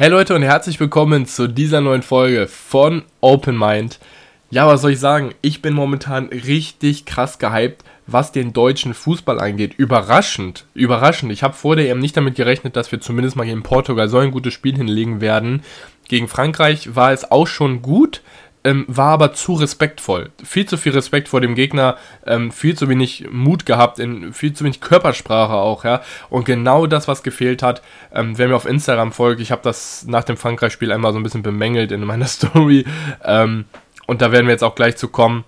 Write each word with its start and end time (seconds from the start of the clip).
Hey 0.00 0.08
Leute 0.08 0.34
und 0.34 0.40
herzlich 0.40 0.80
willkommen 0.80 1.26
zu 1.26 1.46
dieser 1.46 1.82
neuen 1.82 2.00
Folge 2.00 2.48
von 2.48 3.02
Open 3.20 3.58
Mind. 3.58 3.98
Ja, 4.48 4.66
was 4.66 4.80
soll 4.80 4.92
ich 4.92 4.98
sagen? 4.98 5.34
Ich 5.42 5.60
bin 5.60 5.74
momentan 5.74 6.28
richtig 6.28 7.04
krass 7.04 7.38
gehypt, 7.38 7.84
was 8.06 8.32
den 8.32 8.54
deutschen 8.54 8.94
Fußball 8.94 9.38
angeht. 9.38 9.74
Überraschend, 9.76 10.64
überraschend. 10.72 11.32
Ich 11.32 11.42
habe 11.42 11.52
vor 11.52 11.76
der 11.76 11.90
EM 11.90 11.98
nicht 11.98 12.16
damit 12.16 12.36
gerechnet, 12.36 12.76
dass 12.76 12.90
wir 12.90 13.02
zumindest 13.02 13.36
mal 13.36 13.44
gegen 13.44 13.62
Portugal 13.62 14.08
so 14.08 14.16
ein 14.16 14.30
gutes 14.30 14.54
Spiel 14.54 14.74
hinlegen 14.74 15.20
werden. 15.20 15.62
Gegen 16.08 16.28
Frankreich 16.28 16.96
war 16.96 17.12
es 17.12 17.30
auch 17.30 17.46
schon 17.46 17.82
gut, 17.82 18.22
ähm, 18.64 18.84
war 18.88 19.12
aber 19.12 19.32
zu 19.32 19.54
respektvoll. 19.54 20.30
Viel 20.44 20.66
zu 20.66 20.76
viel 20.76 20.92
Respekt 20.92 21.28
vor 21.28 21.40
dem 21.40 21.54
Gegner, 21.54 21.96
ähm, 22.26 22.50
viel 22.52 22.76
zu 22.76 22.88
wenig 22.88 23.26
Mut 23.30 23.64
gehabt, 23.66 23.98
in, 23.98 24.32
viel 24.32 24.52
zu 24.52 24.64
wenig 24.64 24.80
Körpersprache 24.80 25.54
auch, 25.54 25.84
ja. 25.84 26.02
Und 26.28 26.44
genau 26.44 26.86
das, 26.86 27.08
was 27.08 27.22
gefehlt 27.22 27.62
hat, 27.62 27.82
ähm, 28.12 28.36
wer 28.36 28.48
mir 28.48 28.56
auf 28.56 28.66
Instagram 28.66 29.12
folgt, 29.12 29.40
ich 29.40 29.50
habe 29.50 29.62
das 29.62 30.04
nach 30.06 30.24
dem 30.24 30.36
Frankreich-Spiel 30.36 30.92
einmal 30.92 31.12
so 31.12 31.18
ein 31.18 31.22
bisschen 31.22 31.42
bemängelt 31.42 31.92
in 31.92 32.04
meiner 32.04 32.26
Story. 32.26 32.84
Ähm, 33.24 33.64
und 34.06 34.22
da 34.22 34.32
werden 34.32 34.46
wir 34.46 34.52
jetzt 34.52 34.64
auch 34.64 34.74
gleich 34.74 34.96
zu 34.96 35.08
kommen. 35.08 35.44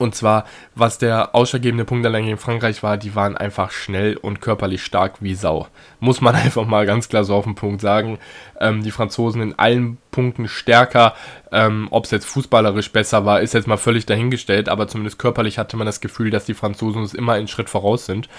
Und 0.00 0.14
zwar, 0.14 0.46
was 0.74 0.96
der 0.96 1.34
ausschlaggebende 1.34 1.84
Punkt 1.84 2.06
allein 2.06 2.24
gegen 2.24 2.38
Frankreich 2.38 2.82
war, 2.82 2.96
die 2.96 3.14
waren 3.14 3.36
einfach 3.36 3.70
schnell 3.70 4.16
und 4.16 4.40
körperlich 4.40 4.82
stark 4.82 5.16
wie 5.20 5.34
Sau. 5.34 5.68
Muss 5.98 6.22
man 6.22 6.34
einfach 6.36 6.64
mal 6.64 6.86
ganz 6.86 7.10
klar 7.10 7.22
so 7.22 7.34
auf 7.34 7.44
den 7.44 7.54
Punkt 7.54 7.82
sagen. 7.82 8.18
Ähm, 8.58 8.82
die 8.82 8.92
Franzosen 8.92 9.42
in 9.42 9.58
allen 9.58 9.98
Punkten 10.10 10.48
stärker. 10.48 11.14
Ähm, 11.52 11.88
Ob 11.90 12.06
es 12.06 12.12
jetzt 12.12 12.24
fußballerisch 12.24 12.92
besser 12.92 13.26
war, 13.26 13.42
ist 13.42 13.52
jetzt 13.52 13.66
mal 13.66 13.76
völlig 13.76 14.06
dahingestellt. 14.06 14.70
Aber 14.70 14.88
zumindest 14.88 15.18
körperlich 15.18 15.58
hatte 15.58 15.76
man 15.76 15.84
das 15.84 16.00
Gefühl, 16.00 16.30
dass 16.30 16.46
die 16.46 16.54
Franzosen 16.54 17.02
uns 17.02 17.12
immer 17.12 17.34
einen 17.34 17.48
Schritt 17.48 17.68
voraus 17.68 18.06
sind. 18.06 18.30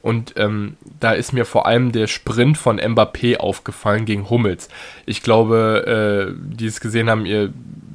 Und 0.00 0.32
ähm, 0.38 0.78
da 1.00 1.12
ist 1.12 1.34
mir 1.34 1.44
vor 1.44 1.66
allem 1.66 1.92
der 1.92 2.06
Sprint 2.06 2.56
von 2.56 2.80
Mbappé 2.80 3.36
aufgefallen 3.36 4.06
gegen 4.06 4.30
Hummels. 4.30 4.70
Ich 5.04 5.22
glaube, 5.22 6.32
äh, 6.32 6.56
die 6.56 6.64
es 6.64 6.80
gesehen 6.80 7.10
haben, 7.10 7.26
ihr 7.26 7.52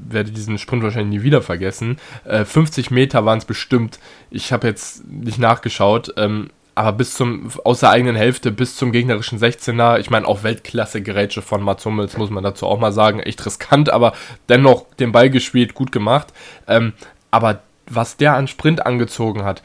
werde 0.08 0.32
diesen 0.32 0.58
Sprint 0.58 0.84
wahrscheinlich 0.84 1.20
nie 1.20 1.26
wieder 1.26 1.42
vergessen. 1.42 1.98
Äh, 2.26 2.46
50 2.46 2.92
Meter 2.92 3.26
waren 3.26 3.40
es 3.40 3.46
bestimmt. 3.46 4.00
Ich 4.30 4.52
habe 4.52 4.68
jetzt 4.68 5.08
nicht 5.08 5.40
nachgeschaut. 5.40 6.14
Ähm, 6.18 6.50
aber 6.76 6.92
bis 6.92 7.14
zum, 7.14 7.50
aus 7.64 7.80
der 7.80 7.90
eigenen 7.92 8.18
Hälfte 8.18 8.52
bis 8.52 8.76
zum 8.76 8.92
gegnerischen 8.92 9.40
16er, 9.40 9.98
ich 9.98 10.10
meine 10.10 10.28
auch 10.28 10.44
Weltklasse-Gerätsche 10.44 11.42
von 11.42 11.64
Mats 11.64 11.86
Hummels, 11.86 12.18
muss 12.18 12.30
man 12.30 12.44
dazu 12.44 12.68
auch 12.68 12.80
mal 12.80 12.92
sagen, 12.92 13.22
echt 13.22 13.46
riskant, 13.46 13.90
aber 13.90 14.12
dennoch 14.50 14.86
den 14.96 15.14
Ball 15.14 15.30
gespielt, 15.30 15.74
gut 15.74 15.94
gemacht. 15.94 16.34
Ähm, 16.68 16.92
aber 17.32 17.62
was 17.88 18.18
der 18.18 18.36
an 18.36 18.48
Sprint 18.48 18.86
angezogen 18.86 19.46
hat, 19.46 19.64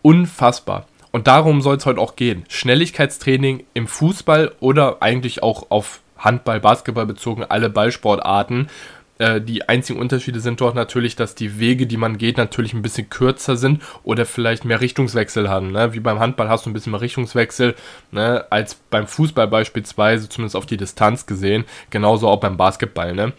unfassbar. 0.00 0.86
Und 1.10 1.26
darum 1.26 1.60
soll 1.60 1.76
es 1.76 1.86
heute 1.86 2.00
auch 2.00 2.16
gehen. 2.16 2.44
Schnelligkeitstraining 2.48 3.64
im 3.74 3.86
Fußball 3.86 4.52
oder 4.60 5.02
eigentlich 5.02 5.42
auch 5.42 5.70
auf 5.70 6.00
Handball, 6.18 6.60
Basketball 6.60 7.06
bezogen, 7.06 7.44
alle 7.44 7.70
Ballsportarten. 7.70 8.68
Äh, 9.18 9.40
die 9.40 9.68
einzigen 9.68 9.98
Unterschiede 9.98 10.40
sind 10.40 10.60
dort 10.60 10.74
natürlich, 10.74 11.16
dass 11.16 11.34
die 11.34 11.58
Wege, 11.58 11.86
die 11.86 11.96
man 11.96 12.18
geht, 12.18 12.36
natürlich 12.36 12.74
ein 12.74 12.82
bisschen 12.82 13.08
kürzer 13.08 13.56
sind 13.56 13.82
oder 14.02 14.26
vielleicht 14.26 14.64
mehr 14.64 14.80
Richtungswechsel 14.80 15.48
haben. 15.48 15.72
Ne? 15.72 15.94
Wie 15.94 16.00
beim 16.00 16.18
Handball 16.18 16.48
hast 16.48 16.66
du 16.66 16.70
ein 16.70 16.72
bisschen 16.72 16.92
mehr 16.92 17.00
Richtungswechsel, 17.00 17.74
ne? 18.10 18.44
als 18.50 18.74
beim 18.74 19.06
Fußball 19.06 19.48
beispielsweise, 19.48 20.28
zumindest 20.28 20.56
auf 20.56 20.66
die 20.66 20.76
Distanz 20.76 21.26
gesehen. 21.26 21.64
Genauso 21.90 22.28
auch 22.28 22.40
beim 22.40 22.56
Basketball. 22.56 23.14
Ne? 23.14 23.32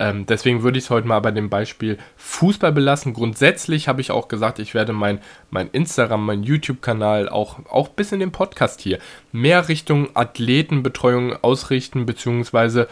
Ähm, 0.00 0.24
deswegen 0.24 0.62
würde 0.62 0.78
ich 0.78 0.84
es 0.84 0.90
heute 0.90 1.06
mal 1.06 1.20
bei 1.20 1.30
dem 1.30 1.50
Beispiel 1.50 1.98
Fußball 2.16 2.72
belassen. 2.72 3.12
Grundsätzlich 3.12 3.86
habe 3.86 4.00
ich 4.00 4.10
auch 4.10 4.28
gesagt, 4.28 4.58
ich 4.58 4.72
werde 4.72 4.94
mein, 4.94 5.20
mein 5.50 5.68
Instagram, 5.68 6.24
mein 6.24 6.42
YouTube-Kanal, 6.42 7.28
auch, 7.28 7.58
auch 7.68 7.88
bis 7.88 8.10
in 8.10 8.18
den 8.18 8.32
Podcast 8.32 8.80
hier, 8.80 8.98
mehr 9.30 9.68
Richtung 9.68 10.08
Athletenbetreuung 10.16 11.36
ausrichten, 11.44 12.06
beziehungsweise 12.06 12.88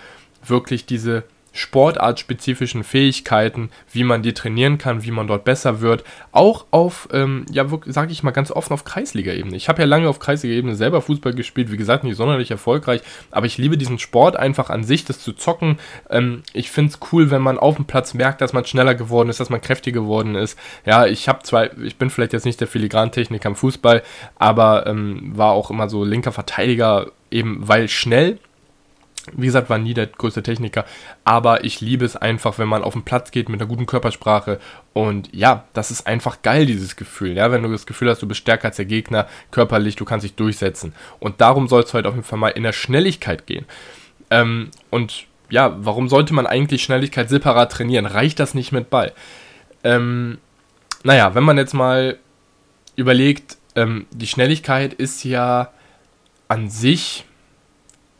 wirklich 0.47 0.85
diese 0.85 1.25
sportartspezifischen 1.59 2.85
Fähigkeiten, 2.85 3.71
wie 3.93 4.05
man 4.05 4.23
die 4.23 4.33
trainieren 4.33 4.79
kann, 4.79 5.03
wie 5.03 5.11
man 5.11 5.27
dort 5.27 5.45
besser 5.45 5.81
wird, 5.81 6.05
auch 6.33 6.67
auf, 6.71 7.09
ähm, 7.13 7.47
ja, 7.51 7.67
sage 7.87 8.13
ich 8.13 8.23
mal 8.23 8.31
ganz 8.31 8.51
offen, 8.51 8.73
auf 8.73 8.85
Kreisliga-Ebene. 8.85 9.57
Ich 9.57 9.69
habe 9.69 9.83
ja 9.83 9.87
lange 9.87 10.09
auf 10.09 10.21
Kreisliga-Ebene 10.21 10.77
selber 10.77 11.03
Fußball 11.03 11.35
gespielt, 11.35 11.73
wie 11.73 11.77
gesagt, 11.77 12.05
nicht 12.05 12.17
sonderlich 12.17 12.51
erfolgreich, 12.51 13.03
aber 13.31 13.47
ich 13.47 13.59
liebe 13.59 13.77
diesen 13.77 13.99
Sport 13.99 14.37
einfach 14.37 14.71
an 14.71 14.85
sich, 14.85 15.05
das 15.05 15.21
zu 15.21 15.33
zocken. 15.33 15.79
Ähm, 16.11 16.43
ich 16.53 16.71
finde 16.71 16.93
es 16.93 17.01
cool, 17.13 17.31
wenn 17.31 17.43
man 17.43 17.59
auf 17.59 17.77
dem 17.77 17.87
Platz 17.87 18.15
merkt, 18.15 18.41
dass 18.41 18.53
man 18.53 18.65
schneller 18.65 18.95
geworden 18.95 19.29
ist, 19.29 19.41
dass 19.41 19.51
man 19.51 19.61
kräftiger 19.61 20.01
geworden 20.01 20.37
ist. 20.37 20.59
Ja, 20.87 21.07
ich 21.07 21.29
habe 21.29 21.43
zwar, 21.43 21.77
ich 21.79 21.97
bin 21.97 22.11
vielleicht 22.11 22.33
jetzt 22.33 22.45
nicht 22.47 22.61
der 22.61 22.69
Filigrantechniker 22.69 23.49
am 23.49 23.57
Fußball, 23.57 24.03
aber 24.39 24.87
ähm, 24.87 25.33
war 25.37 25.53
auch 25.53 25.71
immer 25.71 25.89
so 25.89 26.05
linker 26.05 26.33
Verteidiger, 26.33 27.11
eben 27.31 27.67
weil 27.67 27.89
schnell 27.89 28.39
wie 29.33 29.47
gesagt, 29.47 29.71
war 29.71 29.79
nie 29.79 29.95
der 29.95 30.07
größte 30.07 30.43
Techniker, 30.43 30.85
aber 31.25 31.65
ich 31.65 31.81
liebe 31.81 32.05
es 32.05 32.17
einfach, 32.17 32.59
wenn 32.59 32.69
man 32.69 32.83
auf 32.83 32.93
den 32.93 33.03
Platz 33.03 33.31
geht 33.31 33.49
mit 33.49 33.61
einer 33.61 33.69
guten 33.69 33.87
Körpersprache. 33.87 34.59
Und 34.93 35.35
ja, 35.35 35.65
das 35.73 35.91
ist 35.91 36.07
einfach 36.07 36.43
geil, 36.43 36.67
dieses 36.67 36.97
Gefühl. 36.97 37.37
Ja, 37.37 37.51
wenn 37.51 37.63
du 37.63 37.71
das 37.71 37.87
Gefühl 37.87 38.11
hast, 38.11 38.23
du 38.23 38.29
bist 38.29 38.41
stärker 38.41 38.69
als 38.69 38.77
der 38.77 38.85
Gegner, 38.85 39.27
körperlich, 39.51 39.97
du 39.97 40.05
kannst 40.05 40.25
dich 40.25 40.35
durchsetzen. 40.35 40.95
Und 41.19 41.41
darum 41.41 41.69
soll 41.69 41.83
es 41.83 41.95
heute 41.95 42.09
auf 42.09 42.15
jeden 42.15 42.27
Fall 42.27 42.39
mal 42.39 42.49
in 42.49 42.63
der 42.63 42.73
Schnelligkeit 42.73 43.47
gehen. 43.47 43.67
Ähm, 44.31 44.71
und 44.91 45.27
ja, 45.51 45.77
warum 45.79 46.09
sollte 46.09 46.35
man 46.35 46.47
eigentlich 46.47 46.83
Schnelligkeit 46.83 47.29
separat 47.29 47.73
trainieren? 47.73 48.07
Reicht 48.07 48.39
das 48.39 48.55
nicht 48.55 48.73
mit 48.73 48.91
Ball? 48.91 49.13
Ähm, 49.85 50.39
naja, 51.05 51.35
wenn 51.35 51.45
man 51.45 51.57
jetzt 51.57 51.75
mal 51.75 52.19
überlegt, 52.97 53.57
ähm, 53.77 54.07
die 54.11 54.27
Schnelligkeit 54.27 54.93
ist 54.93 55.25
ja 55.25 55.71
an 56.49 56.69
sich 56.69 57.25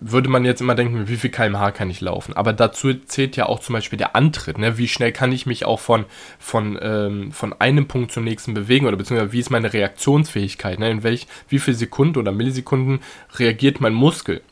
würde 0.01 0.29
man 0.29 0.45
jetzt 0.45 0.61
immer 0.61 0.75
denken, 0.75 1.09
wie 1.09 1.17
viel 1.17 1.31
kmh 1.31 1.73
kann 1.73 1.91
ich 1.91 2.01
laufen? 2.01 2.37
Aber 2.37 2.53
dazu 2.53 2.95
zählt 2.95 3.37
ja 3.37 3.47
auch 3.47 3.59
zum 3.59 3.73
Beispiel 3.73 3.97
der 3.97 4.15
Antritt. 4.15 4.59
Ne? 4.59 4.79
Wie 4.79 4.87
schnell 4.87 5.13
kann 5.13 5.33
ich 5.33 5.45
mich 5.45 5.65
auch 5.65 5.81
von, 5.81 6.05
von, 6.39 6.79
ähm, 6.81 7.33
von 7.33 7.53
einem 7.61 7.89
Punkt 7.89 8.13
zum 8.13 8.25
nächsten 8.25 8.55
bewegen 8.55 8.87
oder 8.87 8.97
beziehungsweise 8.97 9.33
wie 9.33 9.41
ist 9.41 9.51
meine 9.51 9.73
Reaktionsfähigkeit? 9.73 10.79
Ne? 10.79 10.91
In 10.91 11.03
welch, 11.03 11.27
wie 11.49 11.59
viel 11.59 11.75
Sekunden 11.75 12.19
oder 12.19 12.31
Millisekunden 12.31 13.01
reagiert 13.37 13.81
mein 13.81 13.95
Muskel? 13.95 14.43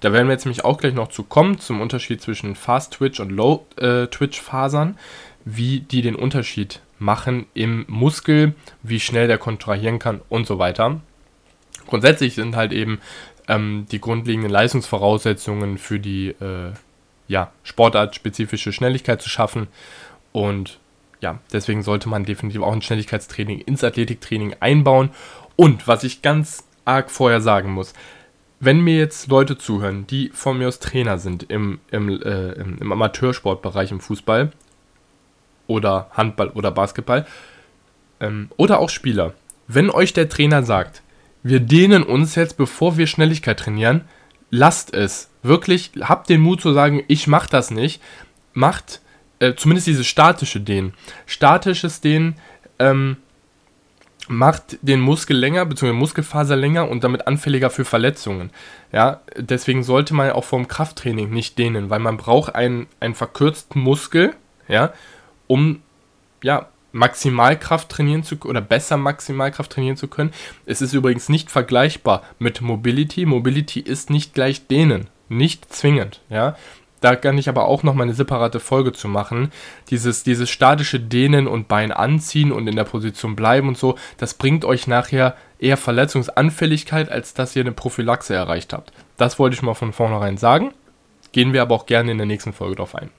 Da 0.00 0.12
werden 0.12 0.26
wir 0.26 0.32
jetzt 0.32 0.44
nämlich 0.44 0.64
auch 0.64 0.78
gleich 0.78 0.94
noch 0.94 1.08
zu 1.08 1.22
kommen, 1.22 1.58
zum 1.58 1.80
Unterschied 1.80 2.20
zwischen 2.20 2.54
Fast 2.56 2.94
Twitch 2.94 3.20
und 3.20 3.30
Low 3.30 3.66
äh, 3.76 4.08
wie 5.44 5.80
die 5.80 6.02
den 6.02 6.16
Unterschied 6.16 6.80
machen 6.98 7.46
im 7.54 7.84
Muskel, 7.88 8.54
wie 8.82 9.00
schnell 9.00 9.28
der 9.28 9.38
kontrahieren 9.38 9.98
kann 9.98 10.20
und 10.28 10.46
so 10.46 10.58
weiter. 10.58 11.00
Grundsätzlich 11.86 12.34
sind 12.34 12.56
halt 12.56 12.72
eben 12.72 13.00
ähm, 13.48 13.86
die 13.90 14.00
grundlegenden 14.00 14.50
Leistungsvoraussetzungen 14.50 15.78
für 15.78 15.98
die 15.98 16.28
äh, 16.28 16.72
ja, 17.28 17.52
sportartspezifische 17.62 18.72
Schnelligkeit 18.72 19.22
zu 19.22 19.28
schaffen. 19.28 19.68
Und 20.32 20.78
ja, 21.20 21.38
deswegen 21.52 21.82
sollte 21.82 22.08
man 22.08 22.24
definitiv 22.24 22.62
auch 22.62 22.72
ein 22.72 22.82
Schnelligkeitstraining 22.82 23.60
ins 23.60 23.84
Athletiktraining 23.84 24.56
einbauen. 24.60 25.10
Und 25.56 25.88
was 25.88 26.04
ich 26.04 26.22
ganz 26.22 26.64
arg 26.84 27.10
vorher 27.10 27.40
sagen 27.40 27.72
muss, 27.72 27.94
wenn 28.60 28.80
mir 28.80 28.96
jetzt 28.96 29.28
Leute 29.28 29.58
zuhören, 29.58 30.06
die 30.06 30.30
von 30.32 30.58
mir 30.58 30.68
aus 30.68 30.78
Trainer 30.78 31.18
sind 31.18 31.44
im, 31.44 31.78
im, 31.90 32.08
äh, 32.08 32.52
im, 32.52 32.92
Amateursportbereich 32.92 33.90
im 33.90 34.00
Fußball 34.00 34.52
oder 35.66 36.10
Handball 36.12 36.48
oder 36.50 36.70
Basketball 36.70 37.26
ähm, 38.20 38.48
oder 38.56 38.78
auch 38.78 38.88
Spieler, 38.88 39.34
wenn 39.68 39.90
euch 39.90 40.12
der 40.12 40.28
Trainer 40.28 40.62
sagt, 40.62 41.02
wir 41.48 41.60
dehnen 41.60 42.02
uns 42.02 42.34
jetzt, 42.34 42.56
bevor 42.56 42.96
wir 42.96 43.06
Schnelligkeit 43.06 43.60
trainieren. 43.60 44.02
Lasst 44.50 44.92
es. 44.94 45.30
Wirklich, 45.42 45.92
habt 46.00 46.28
den 46.28 46.40
Mut 46.40 46.60
zu 46.60 46.72
sagen, 46.72 47.04
ich 47.06 47.28
mach 47.28 47.46
das 47.46 47.70
nicht. 47.70 48.02
Macht 48.52 49.00
äh, 49.38 49.54
zumindest 49.54 49.86
dieses 49.86 50.06
statische 50.06 50.60
Dehnen. 50.60 50.94
Statisches 51.24 52.00
Dehnen 52.00 52.36
ähm, 52.80 53.18
macht 54.28 54.78
den 54.82 55.00
Muskel 55.00 55.36
länger, 55.36 55.66
beziehungsweise 55.66 56.00
Muskelfaser 56.00 56.56
länger 56.56 56.88
und 56.88 57.04
damit 57.04 57.28
anfälliger 57.28 57.70
für 57.70 57.84
Verletzungen. 57.84 58.50
Ja, 58.90 59.20
deswegen 59.36 59.84
sollte 59.84 60.14
man 60.14 60.30
auch 60.30 60.44
vom 60.44 60.66
Krafttraining 60.66 61.30
nicht 61.30 61.58
dehnen, 61.58 61.90
weil 61.90 62.00
man 62.00 62.16
braucht 62.16 62.56
einen, 62.56 62.88
einen 62.98 63.14
verkürzten 63.14 63.80
Muskel, 63.80 64.34
ja, 64.66 64.92
um 65.46 65.80
ja, 66.42 66.68
Maximalkraft 66.96 67.88
trainieren 67.88 68.24
zu 68.24 68.36
oder 68.44 68.60
besser 68.60 68.96
Maximalkraft 68.96 69.70
trainieren 69.70 69.96
zu 69.96 70.08
können. 70.08 70.32
Es 70.64 70.82
ist 70.82 70.94
übrigens 70.94 71.28
nicht 71.28 71.50
vergleichbar 71.50 72.22
mit 72.38 72.60
Mobility. 72.60 73.26
Mobility 73.26 73.80
ist 73.80 74.10
nicht 74.10 74.34
gleich 74.34 74.66
denen, 74.66 75.08
nicht 75.28 75.72
zwingend, 75.72 76.20
ja. 76.28 76.56
Da 77.02 77.14
kann 77.14 77.36
ich 77.36 77.50
aber 77.50 77.66
auch 77.66 77.82
noch 77.82 77.94
mal 77.94 78.04
eine 78.04 78.14
separate 78.14 78.58
Folge 78.58 78.92
zu 78.92 79.06
machen. 79.06 79.52
Dieses, 79.90 80.22
dieses 80.24 80.48
statische 80.48 80.98
Dehnen 80.98 81.46
und 81.46 81.68
Bein 81.68 81.92
anziehen 81.92 82.50
und 82.50 82.66
in 82.66 82.74
der 82.74 82.84
Position 82.84 83.36
bleiben 83.36 83.68
und 83.68 83.76
so, 83.76 83.96
das 84.16 84.34
bringt 84.34 84.64
euch 84.64 84.86
nachher 84.86 85.36
eher 85.58 85.76
Verletzungsanfälligkeit, 85.76 87.10
als 87.10 87.34
dass 87.34 87.54
ihr 87.54 87.62
eine 87.62 87.72
Prophylaxe 87.72 88.34
erreicht 88.34 88.72
habt. 88.72 88.92
Das 89.18 89.38
wollte 89.38 89.54
ich 89.54 89.62
mal 89.62 89.74
von 89.74 89.92
vornherein 89.92 90.38
sagen. 90.38 90.72
Gehen 91.32 91.52
wir 91.52 91.60
aber 91.60 91.74
auch 91.74 91.86
gerne 91.86 92.12
in 92.12 92.18
der 92.18 92.26
nächsten 92.26 92.54
Folge 92.54 92.76
drauf 92.76 92.94
ein. 92.94 93.10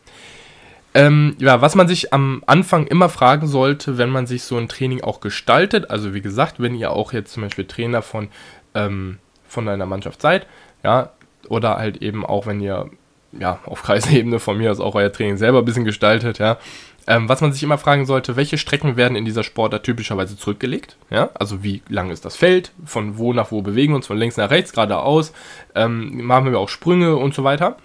Ähm, 0.97 1.35
ja, 1.37 1.61
was 1.61 1.75
man 1.75 1.87
sich 1.87 2.11
am 2.11 2.41
Anfang 2.47 2.87
immer 2.87 3.07
fragen 3.07 3.45
sollte, 3.45 3.99
wenn 3.99 4.09
man 4.09 4.25
sich 4.25 4.41
so 4.41 4.57
ein 4.57 4.67
Training 4.67 5.01
auch 5.01 5.19
gestaltet, 5.19 5.91
also 5.91 6.15
wie 6.15 6.21
gesagt, 6.21 6.59
wenn 6.59 6.73
ihr 6.73 6.89
auch 6.89 7.13
jetzt 7.13 7.33
zum 7.33 7.43
Beispiel 7.43 7.65
Trainer 7.65 8.01
von, 8.01 8.29
ähm, 8.73 9.19
von 9.47 9.67
einer 9.69 9.85
Mannschaft 9.85 10.23
seid, 10.23 10.47
ja, 10.83 11.11
oder 11.49 11.77
halt 11.77 11.97
eben 11.97 12.25
auch, 12.25 12.47
wenn 12.47 12.61
ihr 12.61 12.89
ja, 13.31 13.59
auf 13.65 13.83
Kreisebene 13.83 14.39
von 14.39 14.57
mir 14.57 14.71
aus 14.71 14.79
auch 14.79 14.95
euer 14.95 15.11
Training 15.11 15.37
selber 15.37 15.59
ein 15.59 15.65
bisschen 15.65 15.85
gestaltet, 15.85 16.39
ja. 16.39 16.57
Ähm, 17.05 17.29
was 17.29 17.41
man 17.41 17.53
sich 17.53 17.61
immer 17.61 17.77
fragen 17.77 18.07
sollte, 18.07 18.35
welche 18.35 18.57
Strecken 18.57 18.97
werden 18.97 19.15
in 19.15 19.23
dieser 19.23 19.43
Sportart 19.43 19.83
typischerweise 19.83 20.35
zurückgelegt? 20.35 20.97
Ja, 21.11 21.29
also 21.35 21.63
wie 21.63 21.83
lang 21.89 22.09
ist 22.09 22.25
das 22.25 22.35
Feld? 22.35 22.71
Von 22.85 23.19
wo 23.19 23.33
nach 23.33 23.51
wo 23.51 23.61
bewegen 23.61 23.93
wir 23.93 23.97
uns? 23.97 24.07
Von 24.07 24.17
links 24.17 24.35
nach 24.35 24.49
rechts, 24.49 24.73
geradeaus? 24.73 25.31
Ähm, 25.75 26.25
machen 26.25 26.51
wir 26.51 26.57
auch 26.57 26.69
Sprünge 26.69 27.15
und 27.15 27.35
so 27.35 27.43
weiter? 27.43 27.77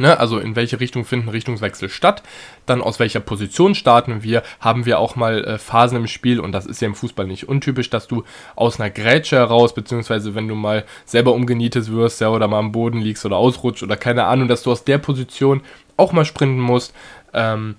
Ne, 0.00 0.18
also 0.18 0.38
in 0.38 0.56
welche 0.56 0.80
Richtung 0.80 1.04
finden 1.04 1.28
Richtungswechsel 1.28 1.90
statt, 1.90 2.22
dann 2.64 2.80
aus 2.80 2.98
welcher 2.98 3.20
Position 3.20 3.74
starten 3.74 4.22
wir, 4.22 4.42
haben 4.58 4.86
wir 4.86 4.98
auch 4.98 5.14
mal 5.14 5.44
äh, 5.44 5.58
Phasen 5.58 5.98
im 5.98 6.06
Spiel? 6.06 6.40
Und 6.40 6.52
das 6.52 6.64
ist 6.64 6.80
ja 6.80 6.88
im 6.88 6.94
Fußball 6.94 7.26
nicht 7.26 7.50
untypisch, 7.50 7.90
dass 7.90 8.08
du 8.08 8.24
aus 8.56 8.80
einer 8.80 8.88
Grätsche 8.88 9.36
heraus, 9.36 9.74
beziehungsweise 9.74 10.34
wenn 10.34 10.48
du 10.48 10.54
mal 10.54 10.86
selber 11.04 11.34
umgenietet 11.34 11.92
wirst, 11.92 12.22
ja, 12.22 12.30
oder 12.30 12.48
mal 12.48 12.60
am 12.60 12.72
Boden 12.72 13.02
liegst 13.02 13.26
oder 13.26 13.36
ausrutscht 13.36 13.82
oder 13.82 13.98
keine 13.98 14.24
Ahnung, 14.24 14.48
dass 14.48 14.62
du 14.62 14.72
aus 14.72 14.84
der 14.84 14.96
Position 14.96 15.60
auch 15.98 16.12
mal 16.12 16.24
sprinten 16.24 16.60
musst, 16.60 16.94
ähm, 17.34 17.74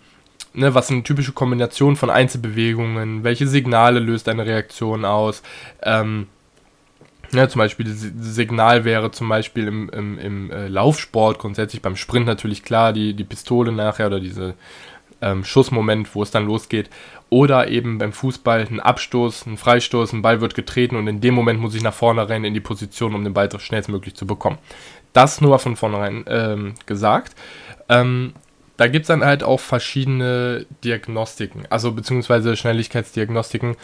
ne, 0.53 0.75
was 0.75 0.91
eine 0.91 1.01
typische 1.01 1.31
Kombination 1.31 1.95
von 1.95 2.11
Einzelbewegungen, 2.11 3.23
welche 3.23 3.47
Signale 3.47 3.99
löst 3.99 4.29
eine 4.29 4.45
Reaktion 4.45 5.05
aus, 5.05 5.41
ähm, 5.81 6.27
ja, 7.33 7.47
zum 7.47 7.59
Beispiel 7.59 7.85
das 7.85 8.01
Signal 8.19 8.83
wäre 8.83 9.11
zum 9.11 9.29
Beispiel 9.29 9.67
im, 9.67 9.89
im, 9.89 10.17
im 10.17 10.51
äh, 10.51 10.67
Laufsport 10.67 11.39
grundsätzlich 11.39 11.81
beim 11.81 11.95
Sprint 11.95 12.25
natürlich 12.25 12.63
klar, 12.63 12.93
die, 12.93 13.13
die 13.13 13.23
Pistole 13.23 13.71
nachher 13.71 14.07
oder 14.07 14.19
diese 14.19 14.55
ähm, 15.21 15.43
Schussmoment, 15.43 16.13
wo 16.15 16.23
es 16.23 16.31
dann 16.31 16.45
losgeht. 16.45 16.89
Oder 17.29 17.69
eben 17.69 17.97
beim 17.97 18.11
Fußball 18.11 18.67
ein 18.69 18.79
Abstoß, 18.79 19.45
ein 19.45 19.57
Freistoß, 19.57 20.11
ein 20.13 20.21
Ball 20.21 20.41
wird 20.41 20.55
getreten 20.55 20.97
und 20.97 21.07
in 21.07 21.21
dem 21.21 21.33
Moment 21.33 21.61
muss 21.61 21.75
ich 21.75 21.83
nach 21.83 21.93
vorne 21.93 22.27
rennen 22.27 22.45
in 22.45 22.53
die 22.53 22.59
Position, 22.59 23.15
um 23.15 23.23
den 23.23 23.33
Ball 23.33 23.49
schnellstmöglich 23.57 24.15
zu 24.15 24.27
bekommen. 24.27 24.57
Das 25.13 25.39
nur 25.39 25.59
von 25.59 25.75
vornherein 25.75 26.25
ähm, 26.27 26.73
gesagt. 26.85 27.35
Ähm, 27.87 28.33
da 28.77 28.87
gibt 28.87 29.03
es 29.03 29.07
dann 29.07 29.23
halt 29.23 29.43
auch 29.43 29.59
verschiedene 29.59 30.65
Diagnostiken, 30.83 31.67
also 31.69 31.91
beziehungsweise 31.91 32.57
Schnelligkeitsdiagnostiken, 32.57 33.75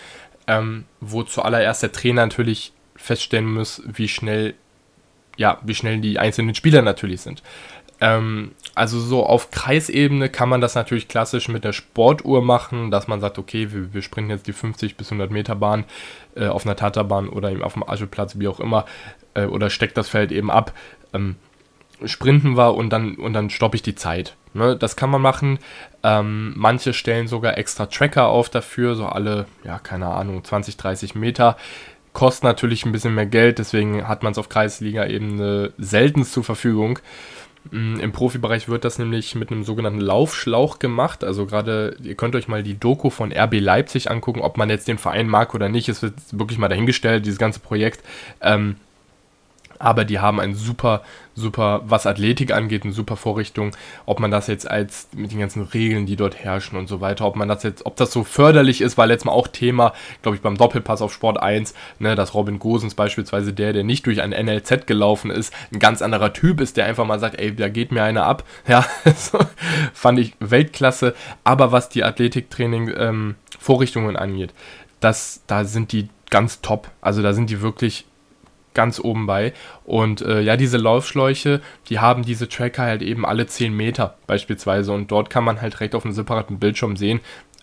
ähm, 0.48 0.86
wo 1.02 1.24
zuallererst 1.24 1.84
der 1.84 1.92
Trainer 1.92 2.26
natürlich 2.26 2.74
feststellen 2.98 3.54
muss, 3.54 3.82
wie 3.86 4.08
schnell, 4.08 4.56
ja, 5.38 5.60
wie 5.64 5.76
schnell 5.76 6.00
die 6.02 6.20
einzelnen 6.20 6.56
Spieler 6.56 6.82
natürlich 6.82 7.22
sind. 7.22 7.42
Ähm, 8.00 8.52
also 8.76 9.00
so 9.00 9.26
auf 9.26 9.50
Kreisebene 9.50 10.30
kann 10.30 10.50
man 10.50 10.62
das 10.62 10.76
natürlich 10.76 11.08
klassisch 11.08 11.48
mit 11.48 11.64
der 11.64 11.74
Sportuhr 11.74 12.44
machen, 12.44 12.92
dass 12.92 13.08
man 13.08 13.20
sagt, 13.22 13.40
okay, 13.40 13.72
wir, 13.72 13.94
wir 13.94 14.02
sprinten 14.02 14.32
jetzt 14.32 14.48
die 14.48 14.54
50 14.54 14.98
bis 14.98 15.08
100 15.08 15.32
Meter 15.32 15.56
Bahn 15.56 15.86
äh, 16.36 16.48
auf 16.48 16.66
einer 16.66 16.76
Taterbahn 16.76 17.30
oder 17.30 17.52
eben 17.52 17.64
auf 17.64 17.74
dem 17.74 17.88
Ascheplatz, 17.88 18.38
wie 18.38 18.48
auch 18.48 18.60
immer, 18.60 18.86
äh, 19.34 19.46
oder 19.46 19.70
steckt 19.70 19.98
das 19.98 20.10
Feld 20.10 20.32
eben 20.32 20.52
ab. 20.52 20.74
Ähm, 21.14 21.38
sprinten 22.06 22.56
wir 22.56 22.76
und 22.76 22.92
dann, 22.92 23.16
und 23.16 23.34
dann 23.34 23.50
stoppe 23.50 23.76
ich 23.76 23.82
die 23.82 23.96
Zeit. 23.96 24.36
Ne, 24.54 24.76
das 24.76 24.96
kann 24.96 25.10
man 25.10 25.22
machen. 25.22 25.60
Ähm, 26.04 26.54
manche 26.56 26.94
stellen 26.94 27.28
sogar 27.28 27.58
extra 27.58 27.88
Tracker 27.88 28.28
auf 28.28 28.50
dafür, 28.50 28.96
so 28.96 29.06
alle, 29.06 29.46
ja, 29.64 29.80
keine 29.80 30.08
Ahnung, 30.08 30.44
20, 30.44 30.78
30 30.78 31.16
Meter 31.16 31.58
kostet 32.18 32.46
natürlich 32.46 32.84
ein 32.84 32.92
bisschen 32.92 33.14
mehr 33.14 33.28
Geld, 33.28 33.60
deswegen 33.60 34.08
hat 34.08 34.24
man 34.24 34.32
es 34.32 34.40
auf 34.40 34.50
Kreisliga-Ebene 34.50 35.74
selten 35.78 36.26
zur 36.26 36.44
Verfügung. 36.44 36.98
Mm, 37.70 38.00
Im 38.00 38.12
Profibereich 38.12 38.68
wird 38.68 38.86
das 38.86 38.98
nämlich 38.98 39.36
mit 39.36 39.52
einem 39.52 39.64
sogenannten 39.64 40.02
Laufschlauch 40.02 40.80
gemacht. 40.80 41.24
Also 41.24 41.46
gerade, 41.46 41.96
ihr 42.02 42.16
könnt 42.16 42.36
euch 42.36 42.48
mal 42.48 42.64
die 42.64 42.80
Doku 42.80 43.12
von 43.12 43.32
RB 43.32 43.60
Leipzig 43.60 44.10
angucken, 44.10 44.42
ob 44.42 44.58
man 44.58 44.72
jetzt 44.72 44.88
den 44.88 44.98
Verein 44.98 45.28
mag 45.28 45.54
oder 45.54 45.70
nicht. 45.70 45.90
Es 45.90 46.02
wird 46.02 46.16
wirklich 46.32 46.58
mal 46.58 46.70
dahingestellt, 46.70 47.24
dieses 47.24 47.38
ganze 47.38 47.60
Projekt. 47.60 48.04
Ähm, 48.42 48.78
aber 49.80 50.06
die 50.06 50.20
haben 50.20 50.40
ein 50.40 50.56
super, 50.56 51.02
super, 51.36 51.82
was 51.86 52.06
Athletik 52.06 52.52
angeht, 52.52 52.84
eine 52.84 52.94
super 52.94 53.16
Vorrichtung. 53.16 53.76
Ob 54.06 54.20
man 54.20 54.32
das 54.32 54.48
jetzt 54.48 54.70
als 54.70 55.08
mit 55.16 55.32
den 55.32 55.40
ganzen 55.40 55.64
Regeln, 55.64 56.06
die 56.06 56.16
dort 56.16 56.36
herrschen 56.36 56.78
und 56.78 56.88
so 56.88 57.02
weiter, 57.02 57.26
ob 57.26 57.36
man 57.36 57.48
das 57.48 57.64
jetzt, 57.64 57.86
ob 57.86 57.96
das 57.96 58.12
so 58.12 58.24
förderlich 58.24 58.82
ist, 58.82 58.98
war 58.98 59.08
letztes 59.08 59.26
Mal 59.26 59.34
auch 59.34 59.48
Thema, 59.48 59.94
glaube 60.22 60.36
ich, 60.36 60.42
beim 60.42 60.58
Doppelpass 60.58 61.02
auf 61.02 61.14
Sport 61.14 61.42
1, 61.42 61.74
ne, 62.00 62.16
dass 62.16 62.34
Robin 62.34 62.60
Gosens 62.60 62.96
beispielsweise 62.96 63.54
der, 63.54 63.74
der 63.74 63.84
nicht 63.84 64.06
durch 64.06 64.22
ein 64.22 64.32
NLZ 64.32 64.88
gelaufen 64.88 65.32
ist, 65.32 65.54
ein 65.72 65.80
ganz 65.80 66.02
anderer 66.02 66.34
Typ 66.34 66.60
ist, 66.60 66.78
der 66.78 66.86
einfach 66.86 67.06
mal 67.06 67.20
sagt, 67.20 67.40
ey, 67.40 67.56
da 67.56 67.70
geht 67.70 67.92
mir 67.92 68.04
einer 68.04 68.26
ab. 68.26 68.44
Ja, 68.68 68.86
fand 69.94 70.20
ich 70.20 70.34
Weltklasse. 70.40 71.16
Aber 71.46 71.72
was 71.72 71.88
die 71.88 72.04
Athletiktraining 72.04 72.92
ähm, 72.98 73.36
angeht, 74.16 74.54
das, 75.00 75.42
da 75.48 75.64
sind 75.64 75.94
die 75.94 76.10
ganz 76.30 76.62
top. 76.62 76.90
Also 77.02 77.22
da 77.22 77.34
sind 77.34 77.50
die 77.50 77.62
wirklich 77.62 78.06
ganz 78.78 79.00
oben 79.00 79.26
bei. 79.26 79.54
Und 79.84 80.22
äh, 80.22 80.40
ja, 80.40 80.56
diese 80.56 80.78
Laufschläuche, 80.78 81.62
die 81.90 82.00
haben 82.00 82.24
diese 82.24 82.48
Tracker 82.48 82.84
halt 82.84 83.02
eben 83.02 83.26
alle 83.26 83.48
10 83.48 83.76
Meter 83.76 84.16
beispielsweise. 84.28 84.94
Und 84.94 85.12
dort 85.12 85.30
kann 85.30 85.44
man 85.44 85.62
halt 85.62 85.74
direkt 85.74 85.96
auf 85.96 86.06
einem 86.06 86.14
separaten 86.14 86.60
Bildschirm 86.60 86.96
sehen, 86.96 87.20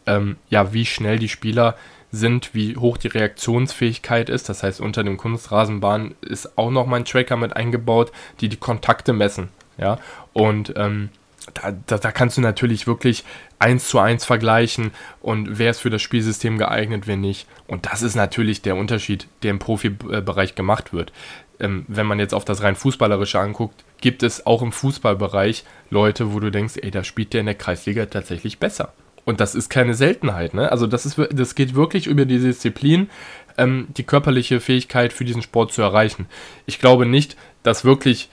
ähm, 0.06 0.36
ja, 0.50 0.74
wie 0.74 0.84
schnell 0.84 1.18
die 1.18 1.28
Spieler 1.28 1.76
sind, 2.10 2.52
wie 2.52 2.76
hoch 2.76 2.96
die 2.96 3.08
Reaktionsfähigkeit 3.08 4.28
ist. 4.28 4.48
Das 4.48 4.64
heißt, 4.64 4.80
unter 4.80 5.04
dem 5.04 5.16
Kunstrasenbahn 5.16 6.14
ist 6.20 6.58
auch 6.58 6.70
nochmal 6.70 7.00
ein 7.00 7.04
Tracker 7.04 7.36
mit 7.36 7.54
eingebaut, 7.54 8.10
die 8.40 8.48
die 8.48 8.56
Kontakte 8.56 9.12
messen. 9.12 9.48
Ja, 9.78 9.98
und 10.32 10.74
ähm, 10.76 11.10
da, 11.52 11.72
da, 11.86 11.98
da, 11.98 12.10
kannst 12.10 12.38
du 12.38 12.40
natürlich 12.40 12.86
wirklich 12.86 13.24
eins 13.58 13.88
zu 13.88 13.98
eins 13.98 14.24
vergleichen 14.24 14.92
und 15.20 15.58
wer 15.58 15.70
ist 15.70 15.80
für 15.80 15.90
das 15.90 16.00
Spielsystem 16.00 16.56
geeignet, 16.56 17.06
wer 17.06 17.16
nicht. 17.16 17.46
Und 17.66 17.86
das 17.86 18.02
ist 18.02 18.14
natürlich 18.14 18.62
der 18.62 18.76
Unterschied, 18.76 19.28
der 19.42 19.50
im 19.50 19.58
Profibereich 19.58 20.54
gemacht 20.54 20.92
wird. 20.92 21.12
Ähm, 21.60 21.84
wenn 21.86 22.06
man 22.06 22.18
jetzt 22.18 22.34
auf 22.34 22.44
das 22.44 22.62
rein 22.62 22.76
Fußballerische 22.76 23.38
anguckt, 23.38 23.84
gibt 24.00 24.22
es 24.22 24.46
auch 24.46 24.62
im 24.62 24.72
Fußballbereich 24.72 25.64
Leute, 25.90 26.32
wo 26.32 26.40
du 26.40 26.50
denkst, 26.50 26.74
ey, 26.82 26.90
da 26.90 27.04
spielt 27.04 27.32
der 27.32 27.40
in 27.40 27.46
der 27.46 27.54
Kreisliga 27.54 28.06
tatsächlich 28.06 28.58
besser. 28.58 28.92
Und 29.24 29.40
das 29.40 29.54
ist 29.54 29.70
keine 29.70 29.94
Seltenheit, 29.94 30.52
ne? 30.52 30.70
Also 30.70 30.86
das 30.86 31.06
ist 31.06 31.18
das 31.30 31.54
geht 31.54 31.74
wirklich 31.74 32.06
über 32.06 32.26
die 32.26 32.38
Disziplin, 32.38 33.08
ähm, 33.56 33.88
die 33.96 34.02
körperliche 34.02 34.60
Fähigkeit 34.60 35.12
für 35.12 35.24
diesen 35.24 35.42
Sport 35.42 35.72
zu 35.72 35.82
erreichen. 35.82 36.26
Ich 36.66 36.78
glaube 36.78 37.06
nicht, 37.06 37.36
dass 37.62 37.84
wirklich 37.84 38.28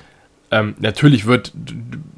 ähm, 0.51 0.75
natürlich 0.79 1.25
wird, 1.25 1.53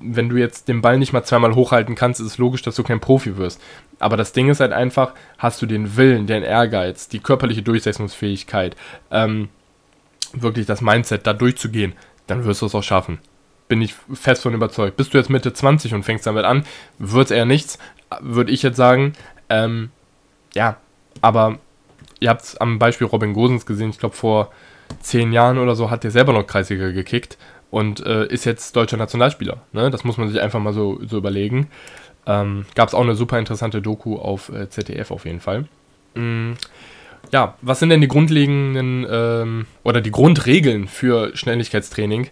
wenn 0.01 0.27
du 0.27 0.38
jetzt 0.38 0.68
den 0.68 0.81
Ball 0.81 0.97
nicht 0.97 1.13
mal 1.13 1.24
zweimal 1.24 1.53
hochhalten 1.53 1.94
kannst, 1.94 2.19
ist 2.19 2.27
es 2.27 2.38
logisch, 2.39 2.63
dass 2.63 2.75
du 2.75 2.83
kein 2.83 3.00
Profi 3.00 3.38
wirst. 3.38 3.62
Aber 4.00 4.18
das 4.18 4.33
Ding 4.33 4.50
ist 4.50 4.59
halt 4.59 4.74
einfach, 4.74 5.13
hast 5.38 5.62
du 5.62 5.68
den 5.68 5.95
Willen, 5.95 6.25
den 6.25 6.41
Ehrgeiz, 6.41 7.07
die 7.07 7.19
körperliche 7.19 7.62
Durchsetzungsfähigkeit, 7.62 8.75
ähm, 9.12 9.50
wirklich 10.33 10.65
das 10.65 10.81
Mindset, 10.81 11.27
da 11.27 11.33
durchzugehen, 11.33 11.94
dann 12.25 12.44
wirst 12.45 12.63
du 12.63 12.65
es 12.65 12.74
auch 12.74 12.81
schaffen. 12.81 13.19
Bin 13.68 13.83
ich 13.83 13.94
fest 14.12 14.41
von 14.41 14.56
überzeugt. 14.56 14.97
Bist 14.97 15.13
du 15.13 15.19
jetzt 15.19 15.30
Mitte 15.30 15.53
20 15.53 15.94
und 15.94 16.03
fängst 16.03 16.25
damit 16.25 16.44
an, 16.44 16.65
wird 16.97 17.25
es 17.25 17.31
eher 17.31 17.45
nichts, 17.45 17.78
würde 18.19 18.52
ich 18.52 18.63
jetzt 18.63 18.78
sagen. 18.78 19.13
Ähm, 19.49 19.92
ja, 20.56 20.78
aber 21.21 21.59
ihr 22.19 22.31
habt 22.31 22.42
es 22.42 22.57
am 22.57 22.80
Beispiel 22.80 23.06
Robin 23.06 23.33
Gosens 23.33 23.68
gesehen, 23.68 23.92
ich 23.92 23.99
glaube 23.99 24.16
vor 24.16 24.52
zehn 25.02 25.33
Jahren 25.33 25.59
oder 25.59 25.75
so 25.75 25.92
hat 25.92 26.04
der 26.04 26.11
selber 26.11 26.33
noch 26.33 26.47
Kreisliga 26.47 26.90
gekickt 26.90 27.37
und 27.73 28.06
äh, 28.06 28.27
ist 28.27 28.45
jetzt 28.45 28.75
deutscher 28.75 28.97
Nationalspieler. 28.97 29.57
Ne? 29.71 29.89
Das 29.89 30.03
muss 30.03 30.18
man 30.18 30.30
sich 30.30 30.39
einfach 30.39 30.59
mal 30.59 30.73
so, 30.73 30.99
so 31.07 31.18
überlegen. 31.18 31.71
Ähm, 32.27 32.68
Gab 32.75 32.87
es 32.87 32.94
auch 32.94 33.01
eine 33.01 33.15
super 33.15 33.39
interessante 33.39 33.81
Doku 33.81 34.15
auf 34.15 34.49
äh, 34.49 34.69
ZDF 34.69 35.09
auf 35.09 35.25
jeden 35.25 35.39
Fall. 35.39 35.65
Mm, 36.13 36.51
ja, 37.31 37.57
was 37.63 37.80
sind 37.80 37.89
denn 37.89 37.99
die 37.99 38.07
grundlegenden 38.07 39.07
ähm, 39.09 39.65
oder 39.81 40.01
die 40.01 40.11
Grundregeln 40.11 40.87
für 40.87 41.35
Schnelligkeitstraining? 41.35 42.27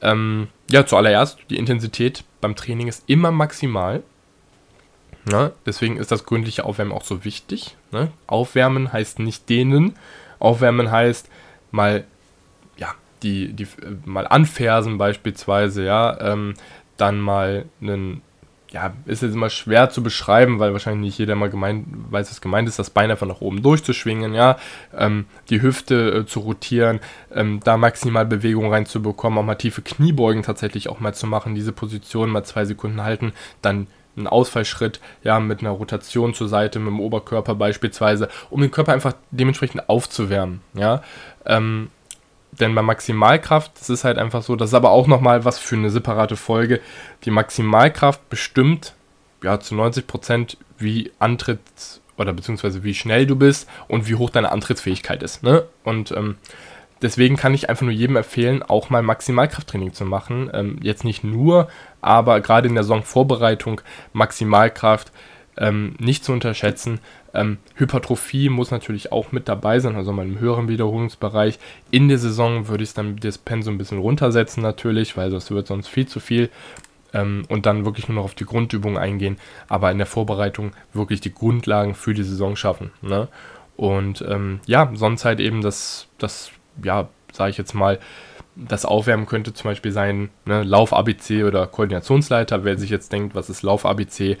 Ähm, 0.00 0.48
ja, 0.70 0.86
zuallererst, 0.86 1.40
die 1.50 1.58
Intensität 1.58 2.24
beim 2.40 2.56
Training 2.56 2.88
ist 2.88 3.04
immer 3.06 3.30
maximal. 3.30 4.02
Ne? 5.30 5.52
Deswegen 5.66 5.98
ist 5.98 6.10
das 6.10 6.24
gründliche 6.24 6.64
Aufwärmen 6.64 6.92
auch 6.92 7.04
so 7.04 7.22
wichtig. 7.22 7.76
Ne? 7.92 8.12
Aufwärmen 8.26 8.94
heißt 8.94 9.18
nicht 9.18 9.46
dehnen. 9.50 9.94
Aufwärmen 10.38 10.90
heißt 10.90 11.28
mal 11.70 12.04
die, 13.22 13.52
die 13.52 13.64
äh, 13.64 13.96
mal 14.04 14.26
anfersen 14.26 14.98
beispielsweise, 14.98 15.84
ja, 15.84 16.18
ähm, 16.20 16.54
dann 16.96 17.20
mal 17.20 17.66
einen, 17.80 18.22
ja, 18.70 18.92
ist 19.06 19.22
jetzt 19.22 19.34
immer 19.34 19.50
schwer 19.50 19.90
zu 19.90 20.02
beschreiben, 20.02 20.58
weil 20.58 20.72
wahrscheinlich 20.72 21.06
nicht 21.06 21.18
jeder 21.18 21.34
mal 21.34 21.50
gemeint, 21.50 21.86
weiß, 22.10 22.30
was 22.30 22.40
gemeint 22.40 22.68
ist, 22.68 22.78
das 22.78 22.90
Bein 22.90 23.10
einfach 23.10 23.26
nach 23.26 23.40
oben 23.40 23.62
durchzuschwingen, 23.62 24.34
ja, 24.34 24.58
ähm, 24.96 25.26
die 25.50 25.62
Hüfte 25.62 26.10
äh, 26.10 26.26
zu 26.26 26.40
rotieren, 26.40 27.00
ähm, 27.32 27.60
da 27.62 27.76
maximal 27.76 28.26
Bewegung 28.26 28.72
reinzubekommen, 28.72 29.38
auch 29.38 29.44
mal 29.44 29.54
tiefe 29.54 29.82
Kniebeugen 29.82 30.42
tatsächlich 30.42 30.88
auch 30.88 31.00
mal 31.00 31.14
zu 31.14 31.26
machen, 31.26 31.54
diese 31.54 31.72
Position 31.72 32.30
mal 32.30 32.44
zwei 32.44 32.64
Sekunden 32.64 33.02
halten, 33.02 33.32
dann 33.62 33.86
einen 34.16 34.26
Ausfallschritt, 34.26 35.00
ja, 35.22 35.40
mit 35.40 35.60
einer 35.60 35.70
Rotation 35.70 36.32
zur 36.32 36.48
Seite, 36.48 36.78
mit 36.78 36.88
dem 36.88 37.00
Oberkörper 37.00 37.54
beispielsweise, 37.54 38.28
um 38.50 38.62
den 38.62 38.70
Körper 38.70 38.92
einfach 38.92 39.12
dementsprechend 39.30 39.88
aufzuwärmen, 39.88 40.60
ja. 40.74 41.02
Ähm, 41.44 41.90
denn 42.60 42.74
bei 42.74 42.82
Maximalkraft, 42.82 43.72
das 43.78 43.90
ist 43.90 44.04
halt 44.04 44.18
einfach 44.18 44.42
so, 44.42 44.56
das 44.56 44.70
ist 44.70 44.74
aber 44.74 44.90
auch 44.90 45.06
nochmal 45.06 45.44
was 45.44 45.58
für 45.58 45.76
eine 45.76 45.90
separate 45.90 46.36
Folge. 46.36 46.80
Die 47.24 47.30
Maximalkraft 47.30 48.28
bestimmt 48.28 48.94
ja 49.42 49.60
zu 49.60 49.74
90% 49.74 50.56
wie 50.78 51.12
Antritts- 51.18 52.00
oder 52.16 52.32
beziehungsweise 52.32 52.82
wie 52.84 52.94
schnell 52.94 53.26
du 53.26 53.36
bist 53.36 53.68
und 53.88 54.08
wie 54.08 54.14
hoch 54.14 54.30
deine 54.30 54.52
Antrittsfähigkeit 54.52 55.22
ist. 55.22 55.42
Ne? 55.42 55.64
Und 55.84 56.12
ähm, 56.12 56.36
deswegen 57.02 57.36
kann 57.36 57.54
ich 57.54 57.68
einfach 57.68 57.82
nur 57.82 57.92
jedem 57.92 58.16
empfehlen, 58.16 58.62
auch 58.62 58.90
mal 58.90 59.02
Maximalkrafttraining 59.02 59.92
zu 59.92 60.04
machen. 60.04 60.50
Ähm, 60.52 60.78
jetzt 60.82 61.04
nicht 61.04 61.24
nur, 61.24 61.68
aber 62.00 62.40
gerade 62.40 62.68
in 62.68 62.74
der 62.74 62.84
Saisonvorbereitung 62.84 63.80
Maximalkraft 64.12 65.12
ähm, 65.58 65.94
nicht 65.98 66.24
zu 66.24 66.32
unterschätzen. 66.32 67.00
Ähm, 67.36 67.58
Hypertrophie 67.74 68.48
muss 68.48 68.70
natürlich 68.70 69.12
auch 69.12 69.32
mit 69.32 69.48
dabei 69.48 69.78
sein, 69.78 69.96
also 69.96 70.12
mal 70.12 70.26
im 70.26 70.40
höheren 70.40 70.68
Wiederholungsbereich. 70.68 71.58
In 71.90 72.08
der 72.08 72.18
Saison 72.18 72.68
würde 72.68 72.84
ich 72.84 72.94
dann 72.94 73.16
das 73.16 73.38
Pensum 73.38 73.74
ein 73.74 73.78
bisschen 73.78 73.98
runtersetzen 73.98 74.62
natürlich, 74.62 75.16
weil 75.16 75.30
das 75.30 75.50
wird 75.50 75.66
sonst 75.66 75.88
viel 75.88 76.06
zu 76.06 76.20
viel. 76.20 76.50
Ähm, 77.12 77.44
und 77.48 77.66
dann 77.66 77.84
wirklich 77.84 78.08
nur 78.08 78.16
noch 78.16 78.24
auf 78.24 78.34
die 78.34 78.44
Grundübungen 78.44 78.98
eingehen, 78.98 79.38
aber 79.68 79.92
in 79.92 79.98
der 79.98 80.06
Vorbereitung 80.06 80.72
wirklich 80.92 81.20
die 81.20 81.32
Grundlagen 81.32 81.94
für 81.94 82.14
die 82.14 82.24
Saison 82.24 82.56
schaffen. 82.56 82.90
Ne? 83.00 83.28
Und 83.76 84.24
ähm, 84.26 84.60
ja, 84.66 84.90
sonst 84.94 85.24
halt 85.24 85.38
eben 85.38 85.60
das, 85.60 86.08
das 86.18 86.50
ja, 86.82 87.08
sage 87.32 87.50
ich 87.50 87.58
jetzt 87.58 87.74
mal, 87.74 87.98
das 88.56 88.86
Aufwärmen 88.86 89.26
könnte 89.26 89.52
zum 89.52 89.70
Beispiel 89.70 89.92
sein, 89.92 90.30
ne, 90.46 90.62
Lauf-ABC 90.62 91.44
oder 91.44 91.66
Koordinationsleiter. 91.66 92.64
Wer 92.64 92.78
sich 92.78 92.90
jetzt 92.90 93.12
denkt, 93.12 93.34
was 93.34 93.50
ist 93.50 93.62
Lauf-ABC, 93.62 94.38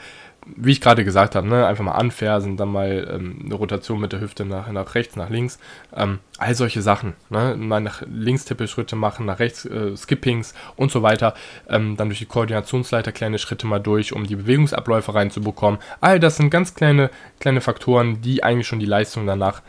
wie 0.54 0.72
ich 0.72 0.80
gerade 0.80 1.04
gesagt 1.04 1.34
habe, 1.34 1.46
ne, 1.48 1.66
einfach 1.66 1.84
mal 1.84 1.92
anfersen, 1.92 2.56
dann 2.56 2.68
mal 2.68 3.08
ähm, 3.12 3.42
eine 3.44 3.54
Rotation 3.54 4.00
mit 4.00 4.12
der 4.12 4.20
Hüfte 4.20 4.44
nach, 4.44 4.70
nach 4.70 4.94
rechts, 4.94 5.16
nach 5.16 5.28
links. 5.28 5.58
Ähm, 5.94 6.20
all 6.38 6.54
solche 6.54 6.82
Sachen. 6.82 7.14
Ne, 7.30 7.56
mal 7.56 7.80
nach 7.80 8.02
links 8.06 8.44
Tippelschritte 8.44 8.94
machen, 8.94 9.26
nach 9.26 9.38
rechts 9.38 9.64
äh, 9.64 9.96
Skippings 9.96 10.54
und 10.76 10.92
so 10.92 11.02
weiter. 11.02 11.34
Ähm, 11.68 11.96
dann 11.96 12.08
durch 12.08 12.20
die 12.20 12.26
Koordinationsleiter 12.26 13.12
kleine 13.12 13.38
Schritte 13.38 13.66
mal 13.66 13.80
durch, 13.80 14.12
um 14.12 14.26
die 14.26 14.36
Bewegungsabläufe 14.36 15.14
reinzubekommen. 15.14 15.80
All 16.00 16.20
das 16.20 16.36
sind 16.36 16.50
ganz 16.50 16.74
kleine, 16.74 17.10
kleine 17.40 17.60
Faktoren, 17.60 18.20
die 18.22 18.44
eigentlich 18.44 18.68
schon 18.68 18.78
die 18.80 18.86
Leistung 18.86 19.26
danach 19.26 19.62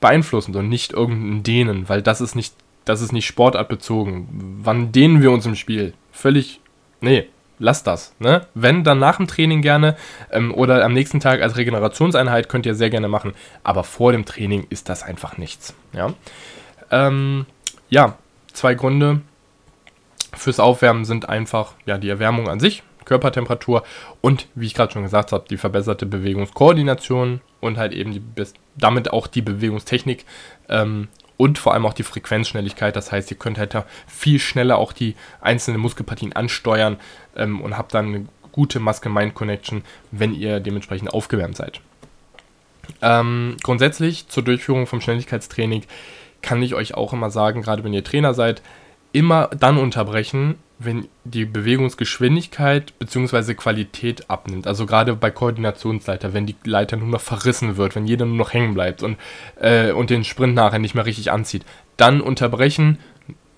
beeinflussen 0.00 0.54
und 0.54 0.68
nicht 0.68 0.92
irgendein 0.92 1.42
Dehnen, 1.42 1.88
weil 1.88 2.02
das 2.02 2.20
ist 2.20 2.34
nicht, 2.34 2.54
das 2.84 3.00
ist 3.00 3.12
nicht 3.12 3.26
sportartbezogen. 3.26 4.58
Wann 4.62 4.92
dehnen 4.92 5.22
wir 5.22 5.30
uns 5.30 5.46
im 5.46 5.54
Spiel? 5.54 5.94
Völlig, 6.10 6.60
nee, 7.00 7.28
lasst 7.62 7.86
das. 7.86 8.12
Ne? 8.18 8.46
Wenn, 8.54 8.84
dann 8.84 8.98
nach 8.98 9.16
dem 9.16 9.26
Training 9.26 9.62
gerne 9.62 9.96
ähm, 10.30 10.52
oder 10.52 10.84
am 10.84 10.92
nächsten 10.92 11.20
Tag 11.20 11.40
als 11.40 11.56
Regenerationseinheit 11.56 12.48
könnt 12.48 12.66
ihr 12.66 12.74
sehr 12.74 12.90
gerne 12.90 13.08
machen. 13.08 13.34
Aber 13.64 13.84
vor 13.84 14.12
dem 14.12 14.24
Training 14.24 14.66
ist 14.68 14.88
das 14.88 15.02
einfach 15.02 15.38
nichts. 15.38 15.74
Ja, 15.92 16.12
ähm, 16.90 17.46
ja 17.88 18.16
zwei 18.52 18.74
Gründe 18.74 19.22
fürs 20.34 20.60
Aufwärmen 20.60 21.04
sind 21.04 21.28
einfach 21.28 21.74
ja, 21.86 21.98
die 21.98 22.08
Erwärmung 22.08 22.48
an 22.48 22.58
sich, 22.58 22.82
Körpertemperatur 23.04 23.84
und, 24.20 24.48
wie 24.54 24.66
ich 24.66 24.74
gerade 24.74 24.92
schon 24.92 25.02
gesagt 25.02 25.32
habe, 25.32 25.44
die 25.48 25.56
verbesserte 25.56 26.06
Bewegungskoordination 26.06 27.40
und 27.60 27.78
halt 27.78 27.92
eben 27.92 28.12
die, 28.12 28.22
damit 28.76 29.12
auch 29.12 29.26
die 29.26 29.42
Bewegungstechnik 29.42 30.24
ähm, 30.68 31.08
und 31.36 31.58
vor 31.58 31.74
allem 31.74 31.86
auch 31.86 31.94
die 31.94 32.02
Frequenzschnelligkeit. 32.02 32.96
Das 32.96 33.12
heißt, 33.12 33.30
ihr 33.30 33.36
könnt 33.36 33.58
halt 33.58 33.74
viel 34.06 34.38
schneller 34.38 34.78
auch 34.78 34.92
die 34.92 35.16
einzelnen 35.40 35.80
Muskelpartien 35.80 36.34
ansteuern 36.34 36.98
ähm, 37.36 37.60
und 37.60 37.76
habt 37.76 37.94
dann 37.94 38.06
eine 38.06 38.26
gute 38.52 38.80
Muscle-Mind-Connection, 38.80 39.82
wenn 40.10 40.34
ihr 40.34 40.60
dementsprechend 40.60 41.12
aufgewärmt 41.12 41.56
seid. 41.56 41.80
Ähm, 43.00 43.56
grundsätzlich 43.62 44.28
zur 44.28 44.42
Durchführung 44.42 44.86
vom 44.86 45.00
Schnelligkeitstraining 45.00 45.84
kann 46.42 46.62
ich 46.62 46.74
euch 46.74 46.94
auch 46.94 47.12
immer 47.12 47.30
sagen, 47.30 47.62
gerade 47.62 47.84
wenn 47.84 47.94
ihr 47.94 48.04
Trainer 48.04 48.34
seid, 48.34 48.62
immer 49.12 49.48
dann 49.48 49.78
unterbrechen, 49.78 50.56
wenn 50.84 51.08
die 51.24 51.44
Bewegungsgeschwindigkeit 51.44 52.98
bzw. 52.98 53.54
Qualität 53.54 54.28
abnimmt. 54.30 54.66
Also 54.66 54.86
gerade 54.86 55.14
bei 55.14 55.30
Koordinationsleiter, 55.30 56.32
wenn 56.32 56.46
die 56.46 56.56
Leiter 56.64 56.96
nur 56.96 57.08
noch 57.08 57.20
verrissen 57.20 57.76
wird, 57.76 57.94
wenn 57.94 58.06
jeder 58.06 58.26
nur 58.26 58.36
noch 58.36 58.52
hängen 58.52 58.74
bleibt 58.74 59.02
und, 59.02 59.16
äh, 59.60 59.92
und 59.92 60.10
den 60.10 60.24
Sprint 60.24 60.54
nachher 60.54 60.78
nicht 60.78 60.94
mehr 60.94 61.06
richtig 61.06 61.30
anzieht, 61.30 61.64
dann 61.96 62.20
unterbrechen, 62.20 62.98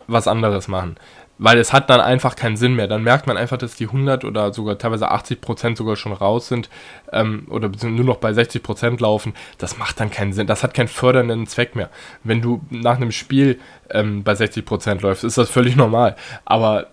was 0.06 0.28
anderes 0.28 0.68
machen. 0.68 0.96
Weil 1.36 1.58
es 1.58 1.72
hat 1.72 1.90
dann 1.90 2.00
einfach 2.00 2.36
keinen 2.36 2.56
Sinn 2.56 2.76
mehr. 2.76 2.86
Dann 2.86 3.02
merkt 3.02 3.26
man 3.26 3.36
einfach, 3.36 3.56
dass 3.56 3.74
die 3.74 3.86
100 3.86 4.24
oder 4.24 4.52
sogar 4.52 4.78
teilweise 4.78 5.10
80 5.10 5.40
Prozent 5.40 5.76
sogar 5.76 5.96
schon 5.96 6.12
raus 6.12 6.46
sind 6.46 6.70
ähm, 7.12 7.46
oder 7.50 7.70
nur 7.82 8.04
noch 8.04 8.18
bei 8.18 8.32
60 8.32 8.62
Prozent 8.62 9.00
laufen. 9.00 9.34
Das 9.58 9.76
macht 9.76 9.98
dann 9.98 10.12
keinen 10.12 10.32
Sinn. 10.32 10.46
Das 10.46 10.62
hat 10.62 10.74
keinen 10.74 10.86
fördernden 10.86 11.48
Zweck 11.48 11.74
mehr. 11.74 11.90
Wenn 12.22 12.40
du 12.40 12.62
nach 12.70 12.96
einem 12.96 13.10
Spiel 13.10 13.58
ähm, 13.90 14.22
bei 14.22 14.36
60 14.36 14.64
Prozent 14.64 15.02
läufst, 15.02 15.24
ist 15.24 15.36
das 15.36 15.50
völlig 15.50 15.74
normal. 15.74 16.14
Aber 16.44 16.86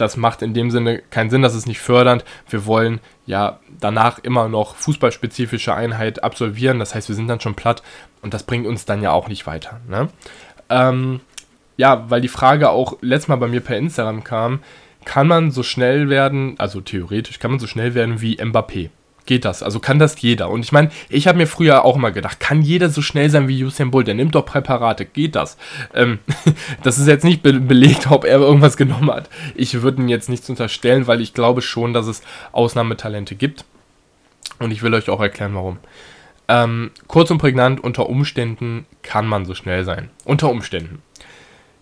das 0.00 0.16
macht 0.16 0.42
in 0.42 0.54
dem 0.54 0.70
Sinne 0.70 0.98
keinen 0.98 1.30
Sinn, 1.30 1.42
das 1.42 1.54
ist 1.54 1.66
nicht 1.66 1.80
fördernd. 1.80 2.24
Wir 2.48 2.66
wollen 2.66 3.00
ja 3.26 3.60
danach 3.80 4.18
immer 4.18 4.48
noch 4.48 4.74
fußballspezifische 4.76 5.74
Einheit 5.74 6.24
absolvieren. 6.24 6.78
Das 6.78 6.94
heißt, 6.94 7.08
wir 7.08 7.16
sind 7.16 7.28
dann 7.28 7.40
schon 7.40 7.54
platt 7.54 7.82
und 8.22 8.34
das 8.34 8.44
bringt 8.44 8.66
uns 8.66 8.84
dann 8.84 9.02
ja 9.02 9.12
auch 9.12 9.28
nicht 9.28 9.46
weiter. 9.46 9.80
Ne? 9.88 10.08
Ähm, 10.68 11.20
ja, 11.76 12.10
weil 12.10 12.20
die 12.20 12.28
Frage 12.28 12.70
auch 12.70 12.98
letztes 13.00 13.28
Mal 13.28 13.36
bei 13.36 13.48
mir 13.48 13.60
per 13.60 13.76
Instagram 13.76 14.24
kam, 14.24 14.60
kann 15.04 15.26
man 15.26 15.50
so 15.50 15.62
schnell 15.62 16.10
werden, 16.10 16.54
also 16.58 16.80
theoretisch 16.80 17.38
kann 17.38 17.52
man 17.52 17.60
so 17.60 17.66
schnell 17.66 17.94
werden 17.94 18.20
wie 18.20 18.36
Mbappé? 18.36 18.90
Geht 19.30 19.44
das. 19.44 19.62
Also 19.62 19.78
kann 19.78 20.00
das 20.00 20.20
jeder. 20.20 20.50
Und 20.50 20.64
ich 20.64 20.72
meine, 20.72 20.90
ich 21.08 21.28
habe 21.28 21.38
mir 21.38 21.46
früher 21.46 21.84
auch 21.84 21.94
immer 21.94 22.10
gedacht, 22.10 22.40
kann 22.40 22.62
jeder 22.62 22.90
so 22.90 23.00
schnell 23.00 23.30
sein 23.30 23.46
wie 23.46 23.62
Usain 23.62 23.92
Bolt? 23.92 24.08
Der 24.08 24.16
nimmt 24.16 24.34
doch 24.34 24.44
Präparate. 24.44 25.04
Geht 25.06 25.36
das? 25.36 25.56
Ähm, 25.94 26.18
das 26.82 26.98
ist 26.98 27.06
jetzt 27.06 27.24
nicht 27.24 27.40
be 27.40 27.52
belegt, 27.52 28.10
ob 28.10 28.24
er 28.24 28.40
irgendwas 28.40 28.76
genommen 28.76 29.08
hat. 29.12 29.30
Ich 29.54 29.82
würde 29.82 30.02
ihn 30.02 30.08
jetzt 30.08 30.28
nichts 30.28 30.50
unterstellen, 30.50 31.06
weil 31.06 31.20
ich 31.20 31.32
glaube 31.32 31.62
schon, 31.62 31.92
dass 31.92 32.08
es 32.08 32.22
Ausnahmetalente 32.50 33.36
gibt. 33.36 33.64
Und 34.58 34.72
ich 34.72 34.82
will 34.82 34.92
euch 34.94 35.08
auch 35.08 35.20
erklären, 35.20 35.54
warum. 35.54 35.78
Ähm, 36.48 36.90
kurz 37.06 37.30
und 37.30 37.38
prägnant, 37.38 37.84
unter 37.84 38.08
Umständen 38.08 38.84
kann 39.02 39.28
man 39.28 39.44
so 39.44 39.54
schnell 39.54 39.84
sein. 39.84 40.10
Unter 40.24 40.50
Umständen. 40.50 41.02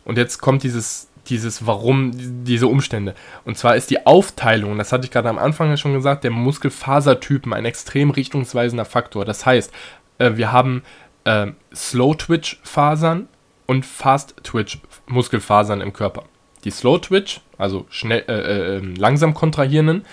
Und 0.04 0.18
jetzt 0.18 0.42
kommt 0.42 0.64
dieses 0.64 1.07
dieses 1.28 1.66
Warum, 1.66 2.12
diese 2.44 2.66
Umstände. 2.66 3.14
Und 3.44 3.58
zwar 3.58 3.76
ist 3.76 3.90
die 3.90 4.06
Aufteilung, 4.06 4.78
das 4.78 4.92
hatte 4.92 5.04
ich 5.04 5.10
gerade 5.10 5.28
am 5.28 5.38
Anfang 5.38 5.70
ja 5.70 5.76
schon 5.76 5.92
gesagt, 5.92 6.24
der 6.24 6.30
Muskelfasertypen 6.30 7.52
ein 7.52 7.64
extrem 7.64 8.10
richtungsweisender 8.10 8.84
Faktor. 8.84 9.24
Das 9.24 9.44
heißt, 9.44 9.72
äh, 10.18 10.32
wir 10.36 10.52
haben 10.52 10.82
äh, 11.24 11.48
Slow-Twitch-Fasern 11.74 13.28
und 13.66 13.84
Fast-Twitch-Muskelfasern 13.84 15.80
im 15.80 15.92
Körper. 15.92 16.24
Die 16.64 16.70
Slow-Twitch, 16.70 17.40
also 17.56 17.86
schnell, 17.90 18.24
äh, 18.28 18.32
äh, 18.32 18.76
ähm, 18.78 18.94
langsam 18.94 19.34
kontrahierenden, 19.34 20.04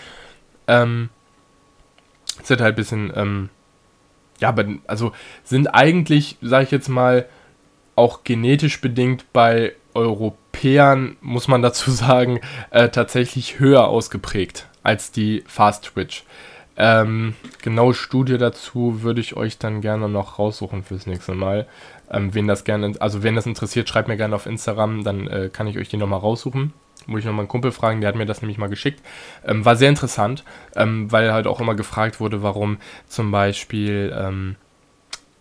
ähm, 0.68 1.10
sind 2.44 2.62
halt 2.62 2.74
ein 2.74 2.76
bisschen, 2.76 3.14
ähm, 3.16 3.50
ja, 4.40 4.54
also 4.88 5.14
sind 5.44 5.68
eigentlich, 5.68 6.38
sage 6.42 6.66
ich 6.66 6.72
jetzt 6.72 6.90
mal, 6.90 7.26
auch 7.96 8.24
genetisch 8.24 8.82
bedingt 8.82 9.32
bei 9.32 9.74
Europäern, 9.94 10.36
muss 11.22 11.48
man 11.48 11.62
dazu 11.62 11.92
sagen, 11.92 12.40
äh, 12.72 12.90
tatsächlich 12.90 13.60
höher 13.60 13.88
ausgeprägt 13.88 14.68
als 14.84 15.12
die 15.12 15.44
Fast 15.48 15.86
Twitch. 15.86 16.24
Ähm, 16.78 17.36
genaue 17.62 17.94
Studie 17.94 18.38
dazu 18.38 19.02
würde 19.02 19.22
ich 19.22 19.38
euch 19.38 19.58
dann 19.58 19.82
gerne 19.82 20.10
noch 20.10 20.40
raussuchen 20.40 20.84
fürs 20.84 21.08
nächste 21.08 21.34
Mal. 21.34 21.68
Ähm, 22.12 22.34
wen 22.34 22.48
das 22.48 22.66
gerne, 22.66 22.94
also 23.00 23.24
wen 23.24 23.36
das 23.36 23.46
interessiert, 23.46 23.88
schreibt 23.88 24.08
mir 24.08 24.18
gerne 24.18 24.36
auf 24.36 24.46
Instagram, 24.46 25.04
dann 25.04 25.28
äh, 25.28 25.50
kann 25.52 25.68
ich 25.68 25.78
euch 25.78 25.90
die 25.90 25.98
nochmal 25.98 26.20
raussuchen. 26.20 26.74
Muss 27.08 27.20
ich 27.20 27.26
nochmal 27.26 27.42
einen 27.42 27.50
Kumpel 27.50 27.72
fragen, 27.72 28.02
der 28.02 28.08
hat 28.08 28.16
mir 28.16 28.26
das 28.26 28.42
nämlich 28.42 28.58
mal 28.58 28.70
geschickt. 28.70 29.02
Ähm, 29.46 29.64
war 29.64 29.76
sehr 29.76 29.90
interessant, 29.90 30.44
ähm, 30.76 31.12
weil 31.12 31.32
halt 31.32 31.48
auch 31.48 31.62
immer 31.62 31.76
gefragt 31.76 32.20
wurde, 32.20 32.42
warum 32.42 32.78
zum 33.08 33.32
Beispiel 33.32 34.14
ähm, 34.18 34.56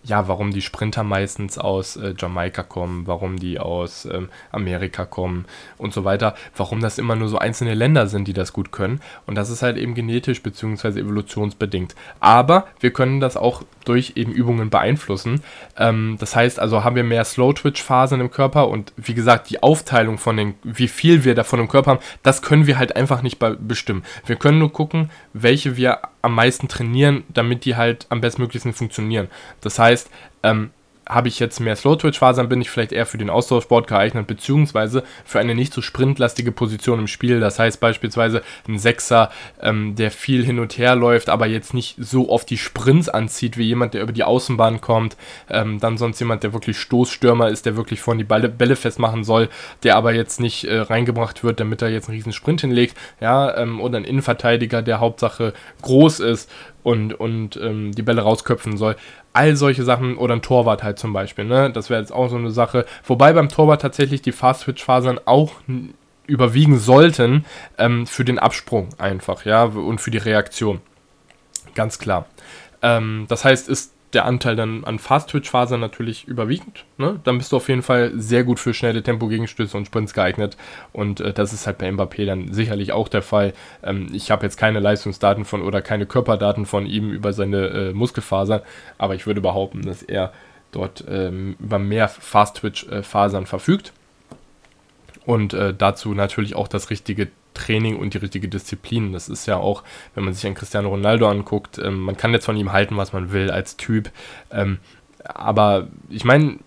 ja, 0.04 0.28
warum 0.28 0.52
die 0.52 0.60
Sprinter 0.60 1.02
meistens 1.02 1.58
aus 1.58 1.96
äh, 1.96 2.14
Jamaika 2.16 2.62
kommen, 2.62 3.06
warum 3.06 3.38
die 3.38 3.58
aus 3.58 4.04
ähm, 4.04 4.28
Amerika 4.52 5.06
kommen 5.06 5.46
und 5.78 5.94
so 5.94 6.04
weiter, 6.04 6.34
warum 6.56 6.80
das 6.80 6.98
immer 6.98 7.16
nur 7.16 7.28
so 7.28 7.38
einzelne 7.38 7.74
Länder 7.74 8.06
sind, 8.06 8.28
die 8.28 8.34
das 8.34 8.52
gut 8.52 8.70
können. 8.70 9.00
Und 9.26 9.34
das 9.34 9.48
ist 9.48 9.62
halt 9.62 9.78
eben 9.78 9.94
genetisch 9.94 10.42
bzw. 10.42 11.00
evolutionsbedingt. 11.00 11.94
Aber 12.20 12.66
wir 12.80 12.92
können 12.92 13.20
das 13.20 13.36
auch 13.36 13.62
durch 13.86 14.12
eben 14.16 14.32
Übungen 14.32 14.68
beeinflussen. 14.68 15.42
Ähm, 15.78 16.16
das 16.20 16.36
heißt 16.36 16.60
also, 16.60 16.84
haben 16.84 16.96
wir 16.96 17.04
mehr 17.04 17.24
Slow-Twitch-Phasen 17.24 18.20
im 18.20 18.30
Körper 18.30 18.68
und 18.68 18.92
wie 18.96 19.14
gesagt, 19.14 19.48
die 19.48 19.62
Aufteilung 19.62 20.18
von 20.18 20.36
den, 20.36 20.54
wie 20.62 20.88
viel 20.88 21.24
wir 21.24 21.34
davon 21.34 21.60
im 21.60 21.68
Körper 21.68 21.92
haben, 21.92 22.04
das 22.22 22.42
können 22.42 22.66
wir 22.66 22.78
halt 22.78 22.94
einfach 22.94 23.22
nicht 23.22 23.38
bestimmen. 23.60 24.04
Wir 24.26 24.36
können 24.36 24.58
nur 24.58 24.72
gucken, 24.72 25.10
welche 25.32 25.76
wir 25.76 26.00
am 26.24 26.34
meisten 26.34 26.68
trainieren, 26.68 27.24
damit 27.28 27.64
die 27.64 27.76
halt 27.76 28.06
am 28.08 28.20
bestmöglichsten 28.20 28.72
funktionieren. 28.72 29.28
Das 29.60 29.78
heißt, 29.78 30.10
ähm, 30.42 30.70
habe 31.08 31.28
ich 31.28 31.38
jetzt 31.38 31.60
mehr 31.60 31.76
Slow-Twitch-Fasern, 31.76 32.48
bin 32.48 32.60
ich 32.60 32.70
vielleicht 32.70 32.92
eher 32.92 33.06
für 33.06 33.18
den 33.18 33.30
Ausdauersport 33.30 33.86
geeignet, 33.86 34.26
beziehungsweise 34.26 35.02
für 35.24 35.38
eine 35.38 35.54
nicht 35.54 35.72
so 35.74 35.82
sprintlastige 35.82 36.52
Position 36.52 37.00
im 37.00 37.06
Spiel. 37.06 37.40
Das 37.40 37.58
heißt 37.58 37.80
beispielsweise 37.80 38.42
ein 38.66 38.78
Sechser, 38.78 39.30
ähm, 39.60 39.96
der 39.96 40.10
viel 40.10 40.44
hin 40.44 40.58
und 40.58 40.78
her 40.78 40.96
läuft, 40.96 41.28
aber 41.28 41.46
jetzt 41.46 41.74
nicht 41.74 41.96
so 41.98 42.30
oft 42.30 42.48
die 42.48 42.58
Sprints 42.58 43.08
anzieht, 43.08 43.58
wie 43.58 43.64
jemand, 43.64 43.94
der 43.94 44.02
über 44.02 44.12
die 44.12 44.24
Außenbahn 44.24 44.80
kommt. 44.80 45.16
Ähm, 45.50 45.78
dann 45.78 45.98
sonst 45.98 46.20
jemand, 46.20 46.42
der 46.42 46.52
wirklich 46.52 46.78
Stoßstürmer 46.78 47.48
ist, 47.48 47.66
der 47.66 47.76
wirklich 47.76 48.00
vorne 48.00 48.18
die 48.18 48.24
Bälle, 48.24 48.48
Bälle 48.48 48.76
festmachen 48.76 49.24
soll, 49.24 49.50
der 49.82 49.96
aber 49.96 50.14
jetzt 50.14 50.40
nicht 50.40 50.64
äh, 50.64 50.78
reingebracht 50.78 51.44
wird, 51.44 51.60
damit 51.60 51.82
er 51.82 51.90
jetzt 51.90 52.08
einen 52.08 52.16
riesen 52.16 52.32
Sprint 52.32 52.62
hinlegt. 52.62 52.96
Ja, 53.20 53.56
ähm, 53.56 53.80
oder 53.80 53.98
ein 53.98 54.04
Innenverteidiger, 54.04 54.80
der 54.80 55.00
Hauptsache 55.00 55.52
groß 55.82 56.20
ist 56.20 56.50
und, 56.82 57.14
und 57.14 57.56
ähm, 57.56 57.92
die 57.92 58.02
Bälle 58.02 58.22
rausköpfen 58.22 58.76
soll. 58.76 58.96
All 59.34 59.56
solche 59.56 59.84
Sachen 59.84 60.16
oder 60.16 60.34
ein 60.34 60.42
Torwart 60.42 60.82
halt 60.82 60.98
zum 60.98 61.12
Beispiel, 61.12 61.44
ne? 61.44 61.70
Das 61.70 61.90
wäre 61.90 62.00
jetzt 62.00 62.12
auch 62.12 62.28
so 62.28 62.36
eine 62.36 62.50
Sache. 62.50 62.86
Wobei 63.04 63.32
beim 63.32 63.50
Torwart 63.50 63.82
tatsächlich 63.82 64.22
die 64.22 64.32
Fast-Switch-Fasern 64.32 65.20
auch 65.26 65.52
überwiegen 66.26 66.78
sollten 66.78 67.44
ähm, 67.76 68.06
für 68.06 68.24
den 68.24 68.38
Absprung 68.38 68.88
einfach, 68.96 69.44
ja, 69.44 69.64
und 69.64 70.00
für 70.00 70.10
die 70.10 70.18
Reaktion. 70.18 70.80
Ganz 71.74 71.98
klar. 71.98 72.26
Ähm, 72.80 73.26
das 73.28 73.44
heißt, 73.44 73.68
ist 73.68 73.92
der 74.14 74.24
Anteil 74.24 74.56
dann 74.56 74.84
an 74.84 74.98
Fast-Twitch-Fasern 74.98 75.80
natürlich 75.80 76.26
überwiegend. 76.26 76.84
Ne? 76.96 77.20
Dann 77.24 77.38
bist 77.38 77.52
du 77.52 77.56
auf 77.56 77.68
jeden 77.68 77.82
Fall 77.82 78.12
sehr 78.14 78.44
gut 78.44 78.60
für 78.60 78.72
schnelle 78.72 79.02
Tempo-Gegenstöße 79.02 79.76
und 79.76 79.86
Sprints 79.86 80.14
geeignet. 80.14 80.56
Und 80.92 81.20
äh, 81.20 81.32
das 81.32 81.52
ist 81.52 81.66
halt 81.66 81.78
bei 81.78 81.88
Mbappé 81.88 82.26
dann 82.26 82.52
sicherlich 82.52 82.92
auch 82.92 83.08
der 83.08 83.22
Fall. 83.22 83.52
Ähm, 83.82 84.08
ich 84.12 84.30
habe 84.30 84.44
jetzt 84.44 84.56
keine 84.56 84.80
Leistungsdaten 84.80 85.44
von 85.44 85.62
oder 85.62 85.82
keine 85.82 86.06
Körperdaten 86.06 86.66
von 86.66 86.86
ihm 86.86 87.10
über 87.10 87.32
seine 87.32 87.66
äh, 87.66 87.92
Muskelfasern, 87.92 88.62
aber 88.98 89.14
ich 89.14 89.26
würde 89.26 89.40
behaupten, 89.40 89.82
dass 89.82 90.02
er 90.02 90.32
dort 90.72 91.04
ähm, 91.08 91.56
über 91.60 91.78
mehr 91.78 92.08
Fast-Twitch-Fasern 92.08 93.46
verfügt. 93.46 93.92
Und 95.26 95.54
äh, 95.54 95.72
dazu 95.72 96.14
natürlich 96.14 96.54
auch 96.54 96.68
das 96.68 96.90
richtige 96.90 97.28
Training 97.54 97.96
und 97.96 98.14
die 98.14 98.18
richtige 98.18 98.48
Disziplin. 98.48 99.12
Das 99.12 99.28
ist 99.28 99.46
ja 99.46 99.56
auch, 99.56 99.82
wenn 100.14 100.24
man 100.24 100.34
sich 100.34 100.46
an 100.46 100.54
Cristiano 100.54 100.88
Ronaldo 100.88 101.28
anguckt, 101.28 101.78
ähm, 101.78 102.00
man 102.00 102.16
kann 102.16 102.32
jetzt 102.32 102.44
von 102.44 102.56
ihm 102.56 102.72
halten, 102.72 102.96
was 102.96 103.12
man 103.12 103.32
will 103.32 103.50
als 103.50 103.76
Typ. 103.76 104.10
Ähm, 104.50 104.78
aber 105.24 105.88
ich 106.10 106.24
meine, 106.24 106.58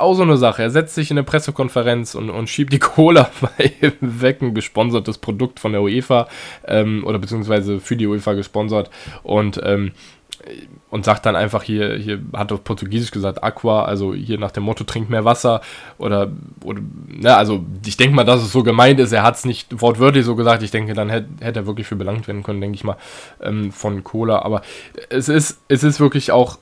auch 0.00 0.14
so 0.14 0.22
eine 0.22 0.36
Sache. 0.36 0.62
Er 0.62 0.70
setzt 0.70 0.94
sich 0.94 1.10
in 1.10 1.18
eine 1.18 1.24
Pressekonferenz 1.24 2.14
und, 2.14 2.30
und 2.30 2.48
schiebt 2.48 2.72
die 2.72 2.78
Cola 2.78 3.30
weg, 4.00 4.42
ein 4.42 4.54
gesponsertes 4.54 5.18
Produkt 5.18 5.60
von 5.60 5.72
der 5.72 5.82
UEFA 5.82 6.28
ähm, 6.66 7.04
oder 7.04 7.18
beziehungsweise 7.18 7.80
für 7.80 7.96
die 7.96 8.06
UEFA 8.06 8.32
gesponsert. 8.32 8.90
Und 9.22 9.60
ähm, 9.62 9.92
und 10.90 11.04
sagt 11.04 11.26
dann 11.26 11.36
einfach 11.36 11.62
hier, 11.62 11.96
hier 11.96 12.20
hat 12.32 12.52
auf 12.52 12.64
Portugiesisch 12.64 13.10
gesagt 13.10 13.42
Aqua, 13.42 13.84
also 13.84 14.14
hier 14.14 14.38
nach 14.38 14.50
dem 14.50 14.64
Motto 14.64 14.84
trink 14.84 15.10
mehr 15.10 15.24
Wasser 15.24 15.60
oder, 15.98 16.30
oder 16.64 16.80
ne, 17.06 17.36
also 17.36 17.64
ich 17.86 17.96
denke 17.96 18.14
mal, 18.14 18.24
dass 18.24 18.42
es 18.42 18.52
so 18.52 18.62
gemeint 18.62 18.98
ist, 19.00 19.12
er 19.12 19.22
hat 19.22 19.36
es 19.36 19.44
nicht 19.44 19.80
wortwörtlich 19.80 20.24
so 20.24 20.36
gesagt, 20.36 20.62
ich 20.62 20.70
denke, 20.70 20.94
dann 20.94 21.10
hätte 21.10 21.28
hätt 21.40 21.56
er 21.56 21.66
wirklich 21.66 21.86
für 21.86 21.96
belangt 21.96 22.26
werden 22.26 22.42
können, 22.42 22.60
denke 22.60 22.76
ich 22.76 22.84
mal, 22.84 22.96
ähm, 23.40 23.72
von 23.72 24.02
Cola, 24.04 24.42
aber 24.42 24.62
es 25.08 25.28
ist, 25.28 25.60
es 25.68 25.84
ist 25.84 26.00
wirklich 26.00 26.32
auch 26.32 26.58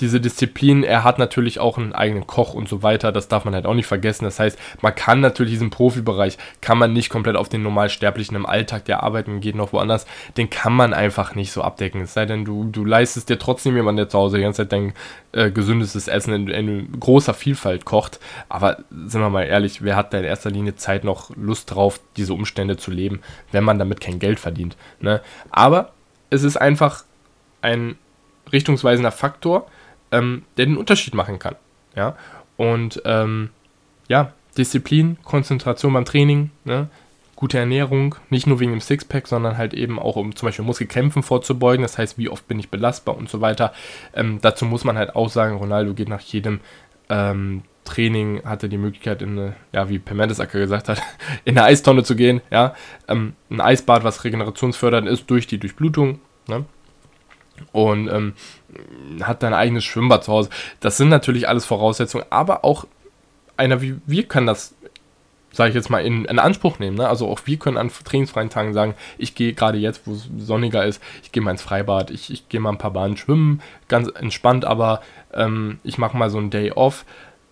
diese 0.00 0.20
Disziplin, 0.20 0.82
er 0.82 1.04
hat 1.04 1.18
natürlich 1.18 1.58
auch 1.58 1.78
einen 1.78 1.92
eigenen 1.92 2.26
Koch 2.26 2.54
und 2.54 2.68
so 2.68 2.82
weiter, 2.82 3.12
das 3.12 3.28
darf 3.28 3.44
man 3.44 3.54
halt 3.54 3.66
auch 3.66 3.74
nicht 3.74 3.86
vergessen. 3.86 4.24
Das 4.24 4.38
heißt, 4.38 4.58
man 4.80 4.94
kann 4.94 5.20
natürlich 5.20 5.52
diesen 5.52 5.70
Profibereich, 5.70 6.38
kann 6.60 6.78
man 6.78 6.92
nicht 6.92 7.10
komplett 7.10 7.36
auf 7.36 7.48
den 7.48 7.62
Normalsterblichen 7.62 8.36
im 8.36 8.46
Alltag, 8.46 8.84
der 8.84 9.02
arbeiten 9.02 9.40
geht 9.40 9.54
noch 9.54 9.72
woanders, 9.72 10.06
den 10.36 10.50
kann 10.50 10.72
man 10.72 10.94
einfach 10.94 11.34
nicht 11.34 11.52
so 11.52 11.62
abdecken. 11.62 12.02
Es 12.02 12.14
sei 12.14 12.26
denn, 12.26 12.44
du, 12.44 12.64
du 12.64 12.84
leistest 12.84 13.28
dir 13.28 13.38
trotzdem 13.38 13.76
jemanden, 13.76 13.98
der 13.98 14.08
zu 14.08 14.18
Hause 14.18 14.36
die 14.36 14.42
ganze 14.42 14.62
Zeit 14.62 14.72
dein 14.72 14.92
äh, 15.32 15.50
gesündestes 15.50 16.08
Essen 16.08 16.34
in, 16.34 16.48
in, 16.48 17.00
großer 17.00 17.34
Vielfalt 17.34 17.84
kocht. 17.84 18.20
Aber 18.48 18.78
sind 18.90 19.20
wir 19.20 19.30
mal 19.30 19.44
ehrlich, 19.44 19.82
wer 19.82 19.96
hat 19.96 20.12
da 20.12 20.18
in 20.18 20.24
erster 20.24 20.50
Linie 20.50 20.76
Zeit 20.76 21.04
noch 21.04 21.34
Lust 21.36 21.74
drauf, 21.74 22.00
diese 22.16 22.34
Umstände 22.34 22.76
zu 22.76 22.90
leben, 22.90 23.20
wenn 23.50 23.64
man 23.64 23.78
damit 23.78 24.00
kein 24.00 24.18
Geld 24.18 24.40
verdient? 24.40 24.76
Ne? 25.00 25.20
Aber 25.50 25.92
es 26.30 26.42
ist 26.42 26.56
einfach 26.56 27.04
ein 27.60 27.96
richtungsweisender 28.52 29.12
Faktor, 29.12 29.66
ähm, 30.12 30.44
der 30.56 30.66
den 30.66 30.76
Unterschied 30.76 31.14
machen 31.14 31.38
kann. 31.38 31.56
Ja, 31.96 32.16
und 32.56 33.02
ähm, 33.04 33.50
ja, 34.08 34.32
Disziplin, 34.56 35.18
Konzentration 35.24 35.92
beim 35.92 36.04
Training, 36.04 36.50
ne? 36.64 36.88
gute 37.42 37.58
Ernährung, 37.58 38.14
nicht 38.30 38.46
nur 38.46 38.60
wegen 38.60 38.70
dem 38.70 38.80
Sixpack, 38.80 39.26
sondern 39.26 39.58
halt 39.58 39.74
eben 39.74 39.98
auch, 39.98 40.14
um 40.14 40.36
zum 40.36 40.46
Beispiel 40.46 40.64
Muskelkrämpfen 40.64 41.24
vorzubeugen, 41.24 41.82
das 41.82 41.98
heißt, 41.98 42.16
wie 42.16 42.28
oft 42.28 42.46
bin 42.46 42.60
ich 42.60 42.68
belastbar 42.68 43.16
und 43.16 43.28
so 43.28 43.40
weiter. 43.40 43.72
Ähm, 44.14 44.38
dazu 44.40 44.64
muss 44.64 44.84
man 44.84 44.96
halt 44.96 45.16
auch 45.16 45.28
sagen, 45.28 45.56
Ronaldo 45.56 45.92
geht 45.92 46.08
nach 46.08 46.20
jedem 46.20 46.60
ähm, 47.08 47.62
Training, 47.84 48.44
hatte 48.44 48.68
die 48.68 48.78
Möglichkeit, 48.78 49.22
in 49.22 49.36
eine, 49.36 49.56
ja, 49.72 49.88
wie 49.88 49.98
Per 49.98 50.14
Mertesacker 50.14 50.60
gesagt 50.60 50.88
hat, 50.88 51.02
in 51.44 51.58
eine 51.58 51.66
Eistonne 51.66 52.04
zu 52.04 52.14
gehen, 52.14 52.42
ja, 52.52 52.76
ähm, 53.08 53.34
ein 53.50 53.60
Eisbad, 53.60 54.04
was 54.04 54.22
regenerationsfördernd 54.22 55.08
ist 55.08 55.28
durch 55.28 55.48
die 55.48 55.58
Durchblutung, 55.58 56.20
ne? 56.46 56.64
Und 57.72 58.08
ähm, 58.08 58.34
hat 59.22 59.44
ein 59.44 59.54
eigenes 59.54 59.84
Schwimmbad 59.84 60.24
zu 60.24 60.32
Hause. 60.32 60.50
Das 60.80 60.96
sind 60.96 61.08
natürlich 61.08 61.48
alles 61.48 61.64
Voraussetzungen, 61.64 62.24
aber 62.30 62.64
auch 62.64 62.86
einer 63.56 63.80
wie 63.82 63.96
wir 64.06 64.24
können 64.24 64.46
das, 64.46 64.74
sage 65.52 65.70
ich 65.70 65.74
jetzt 65.74 65.90
mal, 65.90 66.04
in, 66.04 66.24
in 66.24 66.38
Anspruch 66.38 66.78
nehmen. 66.78 66.96
Ne? 66.96 67.08
Also 67.08 67.28
auch 67.28 67.40
wir 67.44 67.58
können 67.58 67.76
an 67.76 67.90
trainingsfreien 67.90 68.50
Tagen 68.50 68.72
sagen, 68.72 68.94
ich 69.18 69.34
gehe 69.34 69.52
gerade 69.52 69.78
jetzt, 69.78 70.02
wo 70.06 70.14
es 70.14 70.28
sonniger 70.38 70.84
ist, 70.84 71.02
ich 71.22 71.32
gehe 71.32 71.42
mal 71.42 71.52
ins 71.52 71.62
Freibad, 71.62 72.10
ich, 72.10 72.30
ich 72.30 72.48
gehe 72.48 72.60
mal 72.60 72.70
ein 72.70 72.78
paar 72.78 72.92
Bahnen 72.92 73.16
schwimmen, 73.16 73.60
ganz 73.88 74.08
entspannt, 74.08 74.64
aber 74.64 75.02
ähm, 75.32 75.78
ich 75.84 75.98
mache 75.98 76.16
mal 76.16 76.30
so 76.30 76.38
einen 76.38 76.50
Day 76.50 76.72
off 76.72 77.04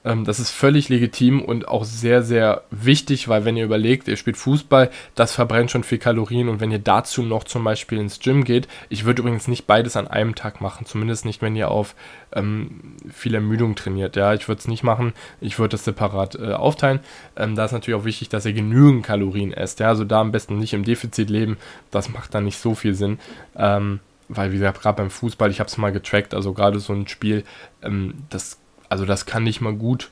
ähm, 0.04 0.24
das 0.24 0.40
ist 0.40 0.50
völlig 0.50 0.88
legitim 0.88 1.42
und 1.42 1.68
auch 1.68 1.84
sehr, 1.84 2.22
sehr 2.22 2.62
wichtig, 2.70 3.28
weil 3.28 3.44
wenn 3.44 3.56
ihr 3.56 3.64
überlegt, 3.64 4.08
ihr 4.08 4.16
spielt 4.16 4.36
Fußball, 4.36 4.90
das 5.14 5.34
verbrennt 5.34 5.70
schon 5.70 5.84
viel 5.84 5.98
Kalorien 5.98 6.48
und 6.48 6.60
wenn 6.60 6.70
ihr 6.70 6.78
dazu 6.78 7.22
noch 7.22 7.44
zum 7.44 7.64
Beispiel 7.64 7.98
ins 7.98 8.20
Gym 8.20 8.44
geht, 8.44 8.68
ich 8.88 9.04
würde 9.04 9.22
übrigens 9.22 9.48
nicht 9.48 9.66
beides 9.66 9.96
an 9.96 10.08
einem 10.08 10.34
Tag 10.34 10.60
machen, 10.60 10.86
zumindest 10.86 11.24
nicht, 11.24 11.42
wenn 11.42 11.56
ihr 11.56 11.70
auf 11.70 11.94
ähm, 12.32 12.96
viel 13.12 13.34
Ermüdung 13.34 13.74
trainiert. 13.74 14.16
Ja, 14.16 14.34
ich 14.34 14.48
würde 14.48 14.60
es 14.60 14.68
nicht 14.68 14.82
machen, 14.82 15.12
ich 15.40 15.58
würde 15.58 15.76
es 15.76 15.84
separat 15.84 16.36
äh, 16.36 16.52
aufteilen. 16.52 17.00
Ähm, 17.36 17.54
da 17.54 17.64
ist 17.64 17.72
natürlich 17.72 18.00
auch 18.00 18.06
wichtig, 18.06 18.28
dass 18.28 18.46
ihr 18.46 18.52
genügend 18.52 19.04
Kalorien 19.04 19.52
esst. 19.52 19.80
Ja, 19.80 19.88
also 19.88 20.04
da 20.04 20.20
am 20.20 20.32
besten 20.32 20.58
nicht 20.58 20.72
im 20.72 20.84
Defizit 20.84 21.30
leben, 21.30 21.58
das 21.90 22.08
macht 22.08 22.34
dann 22.34 22.44
nicht 22.44 22.58
so 22.58 22.74
viel 22.74 22.94
Sinn. 22.94 23.18
Ähm, 23.56 24.00
weil, 24.32 24.52
wie 24.52 24.58
gesagt, 24.58 24.80
gerade 24.80 24.96
beim 24.96 25.10
Fußball, 25.10 25.50
ich 25.50 25.58
habe 25.58 25.68
es 25.68 25.76
mal 25.76 25.90
getrackt, 25.90 26.34
also 26.34 26.52
gerade 26.52 26.78
so 26.78 26.92
ein 26.92 27.08
Spiel, 27.08 27.44
ähm, 27.82 28.14
das 28.30 28.59
also 28.90 29.06
das 29.06 29.24
kann 29.24 29.44
nicht 29.44 29.62
mal 29.62 29.74
gut 29.74 30.10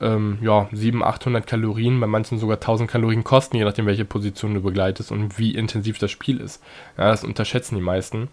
ähm, 0.00 0.38
ja, 0.40 0.68
700, 0.72 1.14
800 1.14 1.46
Kalorien, 1.46 2.00
bei 2.00 2.06
manchen 2.06 2.38
sogar 2.38 2.56
1000 2.56 2.90
Kalorien 2.90 3.24
kosten, 3.24 3.56
je 3.56 3.64
nachdem, 3.64 3.86
welche 3.86 4.04
Position 4.04 4.54
du 4.54 4.62
begleitest 4.62 5.12
und 5.12 5.38
wie 5.38 5.54
intensiv 5.54 5.98
das 5.98 6.10
Spiel 6.10 6.40
ist. 6.40 6.62
Ja, 6.96 7.10
das 7.10 7.24
unterschätzen 7.24 7.74
die 7.74 7.82
meisten. 7.82 8.28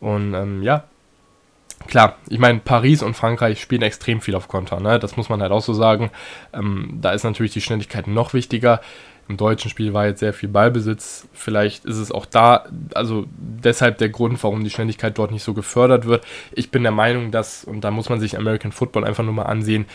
Und 0.00 0.34
ähm, 0.34 0.62
ja, 0.62 0.84
klar, 1.86 2.16
ich 2.28 2.38
meine, 2.38 2.60
Paris 2.60 3.02
und 3.02 3.14
Frankreich 3.14 3.60
spielen 3.60 3.82
extrem 3.82 4.20
viel 4.20 4.34
auf 4.34 4.48
Konter, 4.48 4.80
ne? 4.80 4.98
das 4.98 5.16
muss 5.16 5.28
man 5.28 5.42
halt 5.42 5.52
auch 5.52 5.62
so 5.62 5.74
sagen. 5.74 6.10
Ähm, 6.52 6.98
da 7.00 7.12
ist 7.12 7.24
natürlich 7.24 7.52
die 7.52 7.60
Schnelligkeit 7.60 8.06
noch 8.06 8.34
wichtiger. 8.34 8.80
Im 9.28 9.36
deutschen 9.36 9.70
Spiel 9.70 9.92
war 9.92 10.06
jetzt 10.06 10.20
sehr 10.20 10.32
viel 10.32 10.48
Ballbesitz. 10.48 11.28
Vielleicht 11.32 11.84
ist 11.84 11.98
es 11.98 12.10
auch 12.10 12.24
da, 12.24 12.64
also 12.94 13.26
deshalb 13.36 13.98
der 13.98 14.08
Grund, 14.08 14.42
warum 14.42 14.64
die 14.64 14.70
Schnelligkeit 14.70 15.18
dort 15.18 15.32
nicht 15.32 15.42
so 15.42 15.52
gefördert 15.52 16.06
wird. 16.06 16.24
Ich 16.52 16.70
bin 16.70 16.82
der 16.82 16.92
Meinung, 16.92 17.30
dass, 17.30 17.64
und 17.64 17.82
da 17.82 17.90
muss 17.90 18.08
man 18.08 18.20
sich 18.20 18.38
American 18.38 18.72
Football 18.72 19.04
einfach 19.04 19.24
nur 19.24 19.34
mal 19.34 19.42
ansehen, 19.42 19.86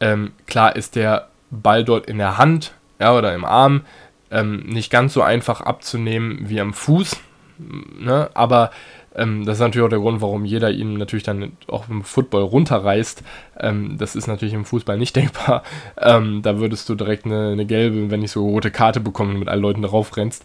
ähm, 0.00 0.32
klar 0.46 0.76
ist 0.76 0.96
der 0.96 1.28
Ball 1.50 1.84
dort 1.84 2.06
in 2.06 2.18
der 2.18 2.36
Hand 2.36 2.74
ja, 3.00 3.16
oder 3.16 3.34
im 3.34 3.44
Arm 3.44 3.82
ähm, 4.30 4.64
nicht 4.66 4.90
ganz 4.90 5.14
so 5.14 5.22
einfach 5.22 5.60
abzunehmen 5.60 6.40
wie 6.48 6.60
am 6.60 6.74
Fuß. 6.74 7.16
Ne? 7.58 8.30
Aber 8.34 8.70
ähm, 9.14 9.44
das 9.44 9.56
ist 9.56 9.60
natürlich 9.60 9.84
auch 9.84 9.90
der 9.90 10.00
Grund, 10.00 10.20
warum 10.20 10.44
jeder 10.44 10.70
ihn 10.70 10.94
natürlich 10.94 11.22
dann 11.22 11.52
auch 11.68 11.88
im 11.88 12.02
Football 12.02 12.42
runterreißt. 12.42 13.22
Ähm, 13.60 13.96
das 13.98 14.16
ist 14.16 14.26
natürlich 14.26 14.54
im 14.54 14.64
Fußball 14.64 14.98
nicht 14.98 15.14
denkbar. 15.16 15.62
Ähm, 16.00 16.42
da 16.42 16.58
würdest 16.58 16.88
du 16.88 16.94
direkt 16.94 17.24
eine, 17.24 17.50
eine, 17.50 17.66
gelbe, 17.66 18.10
wenn 18.10 18.20
nicht 18.20 18.32
so 18.32 18.46
rote 18.46 18.70
Karte 18.70 19.00
bekommen 19.00 19.34
und 19.34 19.38
mit 19.40 19.48
allen 19.48 19.62
Leuten 19.62 19.82
darauf 19.82 20.16
rennst. 20.16 20.44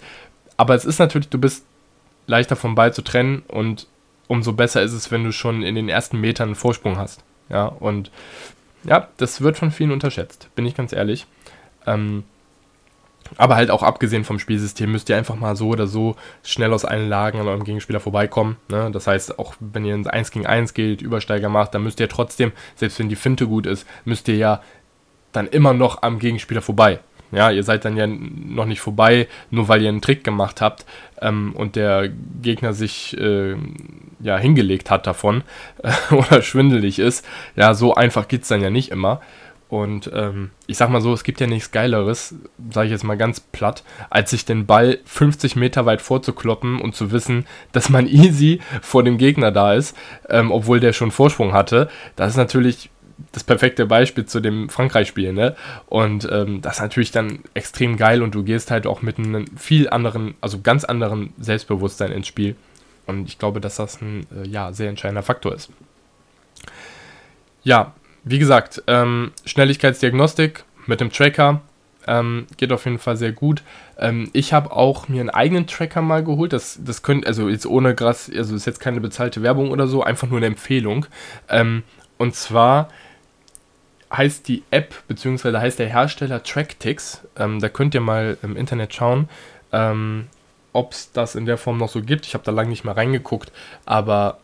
Aber 0.57 0.75
es 0.75 0.85
ist 0.85 0.99
natürlich, 0.99 1.29
du 1.29 1.39
bist 1.39 1.65
leichter 2.27 2.55
vom 2.55 2.75
Ball 2.75 2.93
zu 2.93 3.01
trennen 3.01 3.43
und 3.47 3.87
umso 4.27 4.53
besser 4.53 4.83
ist 4.83 4.93
es, 4.93 5.09
wenn 5.09 5.23
du 5.23 5.31
schon 5.31 5.63
in 5.63 5.75
den 5.75 5.89
ersten 5.89 6.19
Metern 6.19 6.49
einen 6.49 6.55
Vorsprung 6.55 6.97
hast. 6.97 7.23
Ja, 7.49 7.65
und 7.65 8.11
ja, 8.83 9.07
das 9.17 9.41
wird 9.41 9.57
von 9.57 9.71
vielen 9.71 9.91
unterschätzt, 9.91 10.49
bin 10.55 10.65
ich 10.65 10.75
ganz 10.75 10.93
ehrlich. 10.93 11.25
Ähm, 11.87 12.23
aber 13.37 13.55
halt 13.55 13.71
auch 13.71 13.83
abgesehen 13.83 14.23
vom 14.23 14.39
Spielsystem 14.39 14.91
müsst 14.91 15.09
ihr 15.09 15.17
einfach 15.17 15.35
mal 15.35 15.55
so 15.55 15.69
oder 15.69 15.87
so 15.87 16.15
schnell 16.43 16.73
aus 16.73 16.85
allen 16.85 17.09
Lagen 17.09 17.39
an 17.39 17.47
eurem 17.47 17.63
Gegenspieler 17.63 17.99
vorbeikommen. 17.99 18.57
Ne? 18.69 18.89
Das 18.91 19.07
heißt, 19.07 19.39
auch 19.39 19.55
wenn 19.59 19.85
ihr 19.85 19.95
ins 19.95 20.07
1 20.07 20.31
gegen 20.31 20.45
1 20.45 20.73
geht, 20.73 21.01
Übersteiger 21.01 21.49
macht, 21.49 21.73
dann 21.73 21.83
müsst 21.83 21.99
ihr 21.99 22.09
trotzdem, 22.09 22.51
selbst 22.75 22.99
wenn 22.99 23.09
die 23.09 23.15
Finte 23.15 23.47
gut 23.47 23.65
ist, 23.65 23.87
müsst 24.05 24.27
ihr 24.27 24.37
ja 24.37 24.61
dann 25.31 25.47
immer 25.47 25.73
noch 25.73 26.01
am 26.01 26.19
Gegenspieler 26.19 26.61
vorbei. 26.61 26.99
Ja, 27.31 27.51
ihr 27.51 27.63
seid 27.63 27.85
dann 27.85 27.95
ja 27.95 28.07
noch 28.07 28.65
nicht 28.65 28.81
vorbei, 28.81 29.27
nur 29.51 29.67
weil 29.67 29.83
ihr 29.83 29.89
einen 29.89 30.01
Trick 30.01 30.23
gemacht 30.23 30.61
habt 30.61 30.85
ähm, 31.21 31.53
und 31.55 31.75
der 31.75 32.09
Gegner 32.41 32.73
sich 32.73 33.15
äh, 33.19 33.55
ja 34.19 34.37
hingelegt 34.37 34.89
hat 34.89 35.05
davon 35.05 35.43
äh, 35.83 35.91
oder 36.15 36.41
schwindelig 36.41 36.97
ist. 36.97 37.25
Ja, 37.55 37.75
so 37.75 37.93
einfach 37.93 38.27
geht 38.27 38.43
es 38.43 38.47
dann 38.47 38.61
ja 38.61 38.71
nicht 38.71 38.89
immer. 38.89 39.21
Und 39.69 40.09
ähm, 40.15 40.49
ich 40.65 40.77
sag 40.77 40.89
mal 40.89 40.99
so, 40.99 41.13
es 41.13 41.23
gibt 41.23 41.39
ja 41.39 41.45
nichts 41.45 41.69
Geileres, 41.71 42.33
sage 42.71 42.87
ich 42.87 42.91
jetzt 42.91 43.03
mal 43.03 43.17
ganz 43.17 43.39
platt, 43.39 43.83
als 44.09 44.31
sich 44.31 44.43
den 44.43 44.65
Ball 44.65 44.97
50 45.05 45.55
Meter 45.55 45.85
weit 45.85 46.01
vorzukloppen 46.01 46.81
und 46.81 46.95
zu 46.95 47.11
wissen, 47.11 47.45
dass 47.71 47.89
man 47.89 48.07
easy 48.07 48.61
vor 48.81 49.03
dem 49.03 49.19
Gegner 49.19 49.51
da 49.51 49.75
ist, 49.75 49.95
ähm, 50.27 50.51
obwohl 50.51 50.79
der 50.79 50.91
schon 50.91 51.11
Vorsprung 51.11 51.53
hatte. 51.53 51.87
Das 52.15 52.31
ist 52.31 52.37
natürlich 52.37 52.89
das 53.31 53.43
perfekte 53.43 53.85
Beispiel 53.85 54.25
zu 54.25 54.39
dem 54.39 54.69
Frankreich-Spiel, 54.69 55.33
ne? 55.33 55.55
Und 55.85 56.27
ähm, 56.31 56.61
das 56.61 56.77
ist 56.77 56.81
natürlich 56.81 57.11
dann 57.11 57.39
extrem 57.53 57.95
geil 57.97 58.23
und 58.23 58.33
du 58.33 58.43
gehst 58.43 58.71
halt 58.71 58.87
auch 58.87 59.01
mit 59.01 59.19
einem 59.19 59.45
viel 59.55 59.89
anderen, 59.89 60.35
also 60.41 60.61
ganz 60.61 60.83
anderen 60.83 61.33
Selbstbewusstsein 61.39 62.11
ins 62.11 62.27
Spiel. 62.27 62.55
Und 63.05 63.27
ich 63.27 63.37
glaube, 63.37 63.59
dass 63.61 63.75
das 63.75 64.01
ein 64.01 64.25
äh, 64.35 64.47
ja, 64.47 64.71
sehr 64.71 64.89
entscheidender 64.89 65.23
Faktor 65.23 65.53
ist. 65.53 65.69
Ja, 67.63 67.93
wie 68.23 68.39
gesagt, 68.39 68.83
ähm, 68.87 69.31
Schnelligkeitsdiagnostik 69.45 70.63
mit 70.85 71.01
dem 71.01 71.11
Tracker 71.11 71.61
ähm, 72.07 72.47
geht 72.57 72.71
auf 72.71 72.85
jeden 72.85 72.99
Fall 72.99 73.17
sehr 73.17 73.31
gut. 73.31 73.61
Ähm, 73.97 74.29
ich 74.33 74.53
habe 74.53 74.71
auch 74.71 75.07
mir 75.07 75.21
einen 75.21 75.29
eigenen 75.29 75.67
Tracker 75.67 76.01
mal 76.01 76.23
geholt. 76.23 76.53
Das, 76.53 76.79
das 76.83 77.03
könnte, 77.03 77.27
also 77.27 77.49
jetzt 77.49 77.65
ohne 77.65 77.95
Gras, 77.95 78.31
also 78.35 78.55
ist 78.55 78.65
jetzt 78.65 78.79
keine 78.79 78.99
bezahlte 79.01 79.43
Werbung 79.43 79.71
oder 79.71 79.87
so, 79.87 80.03
einfach 80.03 80.27
nur 80.27 80.37
eine 80.37 80.47
Empfehlung. 80.47 81.05
Ähm, 81.49 81.83
und 82.17 82.35
zwar 82.35 82.89
heißt 84.11 84.47
die 84.47 84.63
App, 84.71 84.95
beziehungsweise 85.07 85.61
heißt 85.61 85.79
der 85.79 85.87
Hersteller 85.87 86.43
Tracktix. 86.43 87.21
Ähm, 87.37 87.59
da 87.59 87.69
könnt 87.69 87.93
ihr 87.93 88.01
mal 88.01 88.37
im 88.41 88.55
Internet 88.55 88.93
schauen, 88.93 89.29
ähm, 89.71 90.27
ob 90.73 90.93
es 90.93 91.11
das 91.11 91.35
in 91.35 91.45
der 91.45 91.57
Form 91.57 91.77
noch 91.77 91.89
so 91.89 92.01
gibt. 92.01 92.25
Ich 92.25 92.33
habe 92.33 92.43
da 92.43 92.51
lange 92.51 92.69
nicht 92.69 92.83
mal 92.83 92.93
reingeguckt, 92.93 93.51
aber 93.85 94.39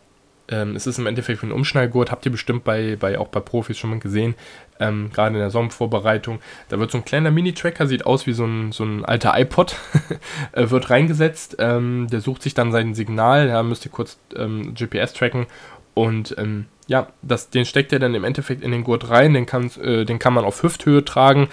ähm, 0.50 0.76
es 0.76 0.88
ist 0.88 1.00
im 1.00 1.08
Endeffekt 1.08 1.42
wie 1.42 1.48
ein 1.48 1.52
Umschnallgurt, 1.52 2.12
habt 2.12 2.26
ihr 2.26 2.32
bestimmt 2.32 2.64
bei, 2.64 2.96
bei 3.00 3.18
auch 3.18 3.30
bei 3.30 3.40
Profis 3.40 3.78
schon 3.78 3.90
mal 3.90 4.00
gesehen, 4.00 4.36
ähm, 4.80 5.10
gerade 5.12 5.36
in 5.36 5.42
der 5.42 5.50
Sommervorbereitung. 5.50 6.40
Da 6.70 6.80
wird 6.80 6.92
so 6.92 6.98
ein 6.98 7.06
kleiner 7.06 7.32
Mini-Tracker, 7.32 7.88
sieht 7.88 8.06
aus 8.06 8.28
wie 8.28 8.34
so 8.34 8.46
ein, 8.46 8.72
so 8.72 8.84
ein 8.84 9.06
alter 9.06 9.38
iPod, 9.40 9.76
äh, 10.52 10.70
wird 10.70 10.90
reingesetzt. 10.90 11.58
Ähm, 11.60 12.08
der 12.12 12.22
sucht 12.22 12.44
sich 12.44 12.54
dann 12.54 12.72
sein 12.72 12.94
Signal, 12.94 13.48
da 13.48 13.64
müsst 13.64 13.86
ihr 13.86 13.92
kurz 13.92 14.18
ähm, 14.36 14.74
GPS 14.76 15.14
tracken 15.14 15.48
und 15.96 16.36
ähm, 16.38 16.66
ja, 16.88 17.08
das, 17.24 17.50
den 17.50 17.66
steckt 17.66 17.92
er 17.94 18.00
dann 18.00 18.14
im 18.14 18.24
Endeffekt 18.24 18.64
in 18.64 18.72
den 18.72 18.84
Gurt 18.84 19.10
rein, 19.10 19.34
den, 19.34 19.48
äh, 19.82 20.06
den 20.06 20.20
kann 20.20 20.34
man 20.34 20.46
auf 20.46 20.62
Hüfthöhe 20.62 21.04
tragen, 21.04 21.48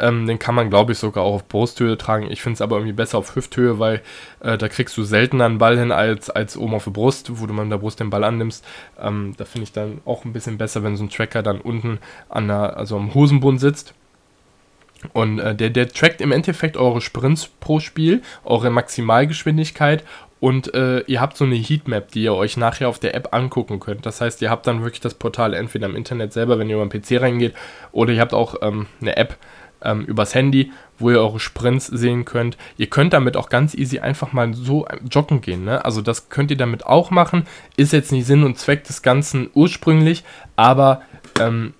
ähm, 0.00 0.26
den 0.26 0.38
kann 0.38 0.54
man, 0.54 0.70
glaube 0.70 0.92
ich, 0.92 0.98
sogar 0.98 1.24
auch 1.24 1.34
auf 1.34 1.48
Brusthöhe 1.48 1.98
tragen. 1.98 2.30
Ich 2.30 2.42
finde 2.42 2.54
es 2.54 2.60
aber 2.60 2.76
irgendwie 2.76 2.92
besser 2.92 3.18
auf 3.18 3.34
Hüfthöhe, 3.34 3.78
weil 3.78 4.02
äh, 4.40 4.58
da 4.58 4.68
kriegst 4.68 4.96
du 4.96 5.02
seltener 5.02 5.46
einen 5.46 5.58
Ball 5.58 5.78
hin 5.78 5.92
als, 5.92 6.30
als 6.30 6.56
oben 6.56 6.74
auf 6.74 6.84
der 6.84 6.90
Brust, 6.92 7.30
wo 7.40 7.46
du 7.46 7.54
mit 7.54 7.70
der 7.70 7.78
Brust 7.78 8.00
den 8.00 8.10
Ball 8.10 8.24
annimmst. 8.24 8.64
Ähm, 9.00 9.34
da 9.36 9.44
finde 9.44 9.64
ich 9.64 9.72
dann 9.72 10.00
auch 10.04 10.24
ein 10.24 10.32
bisschen 10.32 10.58
besser, 10.58 10.82
wenn 10.82 10.96
so 10.96 11.04
ein 11.04 11.10
Tracker 11.10 11.42
dann 11.42 11.60
unten 11.60 11.98
an 12.28 12.48
der, 12.48 12.76
also 12.76 12.96
am 12.96 13.14
Hosenbund 13.14 13.60
sitzt. 13.60 13.94
Und 15.12 15.38
äh, 15.38 15.54
der, 15.54 15.70
der 15.70 15.88
trackt 15.88 16.20
im 16.20 16.32
Endeffekt 16.32 16.76
eure 16.76 17.00
Sprints 17.00 17.48
pro 17.60 17.78
Spiel, 17.78 18.22
eure 18.44 18.70
Maximalgeschwindigkeit 18.70 20.02
und 20.40 20.72
äh, 20.74 21.00
ihr 21.00 21.20
habt 21.20 21.36
so 21.36 21.44
eine 21.44 21.56
Heatmap, 21.56 22.12
die 22.12 22.22
ihr 22.22 22.34
euch 22.34 22.56
nachher 22.56 22.88
auf 22.88 22.98
der 22.98 23.14
App 23.14 23.34
angucken 23.34 23.80
könnt. 23.80 24.06
Das 24.06 24.20
heißt, 24.20 24.40
ihr 24.42 24.50
habt 24.50 24.66
dann 24.66 24.82
wirklich 24.82 25.00
das 25.00 25.14
Portal 25.14 25.52
entweder 25.54 25.86
im 25.86 25.96
Internet 25.96 26.32
selber, 26.32 26.58
wenn 26.58 26.70
ihr 26.70 26.76
über 26.76 26.86
den 26.86 27.02
PC 27.02 27.20
reingeht, 27.20 27.54
oder 27.90 28.12
ihr 28.12 28.20
habt 28.20 28.34
auch 28.34 28.56
ähm, 28.62 28.86
eine 29.00 29.16
App 29.16 29.36
ähm, 29.82 30.04
übers 30.04 30.34
Handy, 30.34 30.72
wo 30.98 31.10
ihr 31.10 31.20
eure 31.20 31.40
Sprints 31.40 31.86
sehen 31.86 32.24
könnt. 32.24 32.56
Ihr 32.76 32.88
könnt 32.88 33.12
damit 33.12 33.36
auch 33.36 33.48
ganz 33.48 33.74
easy 33.74 34.00
einfach 34.00 34.32
mal 34.32 34.52
so 34.54 34.86
joggen 35.10 35.40
gehen. 35.40 35.64
Ne? 35.64 35.84
Also 35.84 36.02
das 36.02 36.28
könnt 36.28 36.50
ihr 36.50 36.56
damit 36.56 36.86
auch 36.86 37.10
machen. 37.10 37.46
Ist 37.76 37.92
jetzt 37.92 38.12
nicht 38.12 38.26
Sinn 38.26 38.44
und 38.44 38.58
Zweck 38.58 38.84
des 38.84 39.02
Ganzen 39.02 39.50
ursprünglich, 39.54 40.24
aber 40.56 41.02
ähm, 41.40 41.74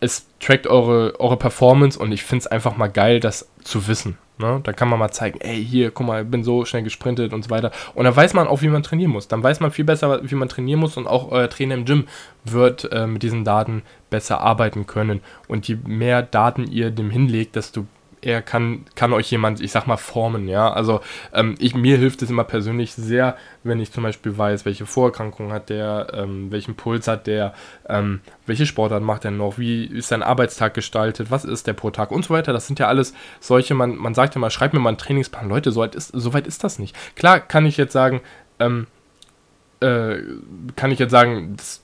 es 0.00 0.26
trackt 0.40 0.66
eure, 0.66 1.18
eure 1.20 1.36
Performance 1.36 1.98
und 1.98 2.12
ich 2.12 2.24
finde 2.24 2.40
es 2.40 2.46
einfach 2.46 2.76
mal 2.76 2.88
geil, 2.88 3.20
das 3.20 3.48
zu 3.62 3.86
wissen. 3.86 4.18
Ne? 4.38 4.60
Da 4.64 4.72
kann 4.72 4.88
man 4.88 4.98
mal 4.98 5.10
zeigen, 5.10 5.40
ey, 5.40 5.64
hier, 5.64 5.90
guck 5.90 6.06
mal, 6.06 6.22
ich 6.24 6.30
bin 6.30 6.42
so 6.42 6.64
schnell 6.64 6.82
gesprintet 6.82 7.32
und 7.32 7.44
so 7.44 7.50
weiter. 7.50 7.70
Und 7.94 8.04
dann 8.04 8.16
weiß 8.16 8.34
man 8.34 8.48
auch, 8.48 8.62
wie 8.62 8.68
man 8.68 8.82
trainieren 8.82 9.10
muss. 9.10 9.28
Dann 9.28 9.42
weiß 9.42 9.60
man 9.60 9.70
viel 9.70 9.84
besser, 9.84 10.20
wie 10.22 10.34
man 10.34 10.48
trainieren 10.48 10.80
muss 10.80 10.96
und 10.96 11.06
auch 11.06 11.30
euer 11.30 11.48
Trainer 11.48 11.74
im 11.74 11.84
Gym 11.84 12.06
wird 12.44 12.90
äh, 12.92 13.06
mit 13.06 13.22
diesen 13.22 13.44
Daten 13.44 13.82
besser 14.10 14.40
arbeiten 14.40 14.86
können. 14.86 15.20
Und 15.48 15.68
je 15.68 15.76
mehr 15.86 16.22
Daten 16.22 16.66
ihr 16.70 16.90
dem 16.90 17.10
hinlegt, 17.10 17.56
desto 17.56 17.86
er 18.22 18.40
kann, 18.40 18.86
kann 18.94 19.12
euch 19.12 19.30
jemand, 19.30 19.60
ich 19.60 19.72
sag 19.72 19.86
mal, 19.86 19.96
formen, 19.96 20.48
ja. 20.48 20.72
Also 20.72 21.00
ähm, 21.34 21.56
ich, 21.58 21.74
mir 21.74 21.98
hilft 21.98 22.22
es 22.22 22.30
immer 22.30 22.44
persönlich 22.44 22.94
sehr, 22.94 23.36
wenn 23.64 23.80
ich 23.80 23.92
zum 23.92 24.04
Beispiel 24.04 24.38
weiß, 24.38 24.64
welche 24.64 24.86
Vorerkrankungen 24.86 25.52
hat 25.52 25.68
der, 25.68 26.06
ähm, 26.14 26.50
welchen 26.52 26.76
Puls 26.76 27.08
hat 27.08 27.26
der, 27.26 27.52
ähm, 27.88 28.20
welche 28.46 28.64
Sportart 28.64 29.02
macht 29.02 29.24
er 29.24 29.32
noch, 29.32 29.58
wie 29.58 29.84
ist 29.84 30.08
sein 30.08 30.22
Arbeitstag 30.22 30.72
gestaltet, 30.74 31.30
was 31.30 31.44
ist 31.44 31.66
der 31.66 31.72
pro 31.72 31.90
Tag 31.90 32.12
und 32.12 32.24
so 32.24 32.32
weiter. 32.32 32.52
Das 32.52 32.68
sind 32.68 32.78
ja 32.78 32.86
alles 32.86 33.12
solche, 33.40 33.74
man, 33.74 33.96
man 33.96 34.14
sagt 34.14 34.36
ja 34.36 34.40
mal, 34.40 34.50
schreibt 34.50 34.72
mir 34.72 34.80
mal 34.80 34.90
einen 34.90 34.98
Trainingsplan. 34.98 35.48
Leute, 35.48 35.72
so 35.72 35.80
weit 35.80 35.96
ist, 35.96 36.08
so 36.08 36.32
weit 36.32 36.46
ist 36.46 36.62
das 36.62 36.78
nicht. 36.78 36.96
Klar 37.16 37.40
kann 37.40 37.66
ich 37.66 37.76
jetzt 37.76 37.92
sagen, 37.92 38.20
ähm, 38.60 38.86
äh, 39.80 40.18
kann 40.76 40.92
ich 40.92 41.00
jetzt 41.00 41.10
sagen, 41.10 41.54
das, 41.56 41.82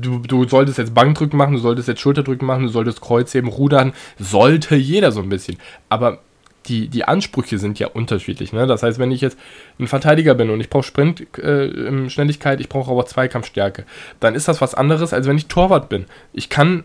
du, 0.00 0.18
du 0.18 0.48
solltest 0.48 0.78
jetzt 0.78 0.94
Bankdrücken 0.94 1.36
machen, 1.36 1.54
du 1.54 1.58
solltest 1.58 1.88
jetzt 1.88 2.00
Schulterdrücken 2.00 2.46
machen, 2.46 2.64
du 2.64 2.68
solltest 2.68 3.00
Kreuzheben, 3.00 3.48
Rudern, 3.50 3.92
sollte 4.18 4.76
jeder 4.76 5.12
so 5.12 5.20
ein 5.20 5.28
bisschen. 5.28 5.58
Aber 5.88 6.20
die, 6.68 6.88
die 6.88 7.04
Ansprüche 7.04 7.58
sind 7.58 7.78
ja 7.78 7.88
unterschiedlich. 7.88 8.52
Ne? 8.52 8.66
Das 8.66 8.82
heißt, 8.82 8.98
wenn 8.98 9.12
ich 9.12 9.20
jetzt 9.20 9.38
ein 9.78 9.86
Verteidiger 9.86 10.34
bin 10.34 10.50
und 10.50 10.60
ich 10.60 10.70
brauche 10.70 10.82
Sprintschnelligkeit, 10.82 12.58
äh, 12.58 12.62
ich 12.62 12.68
brauche 12.68 12.90
aber 12.90 13.06
Zweikampfstärke, 13.06 13.84
dann 14.20 14.34
ist 14.34 14.48
das 14.48 14.60
was 14.60 14.74
anderes, 14.74 15.12
als 15.12 15.26
wenn 15.26 15.36
ich 15.36 15.46
Torwart 15.46 15.88
bin. 15.88 16.06
Ich 16.32 16.50
kann 16.50 16.84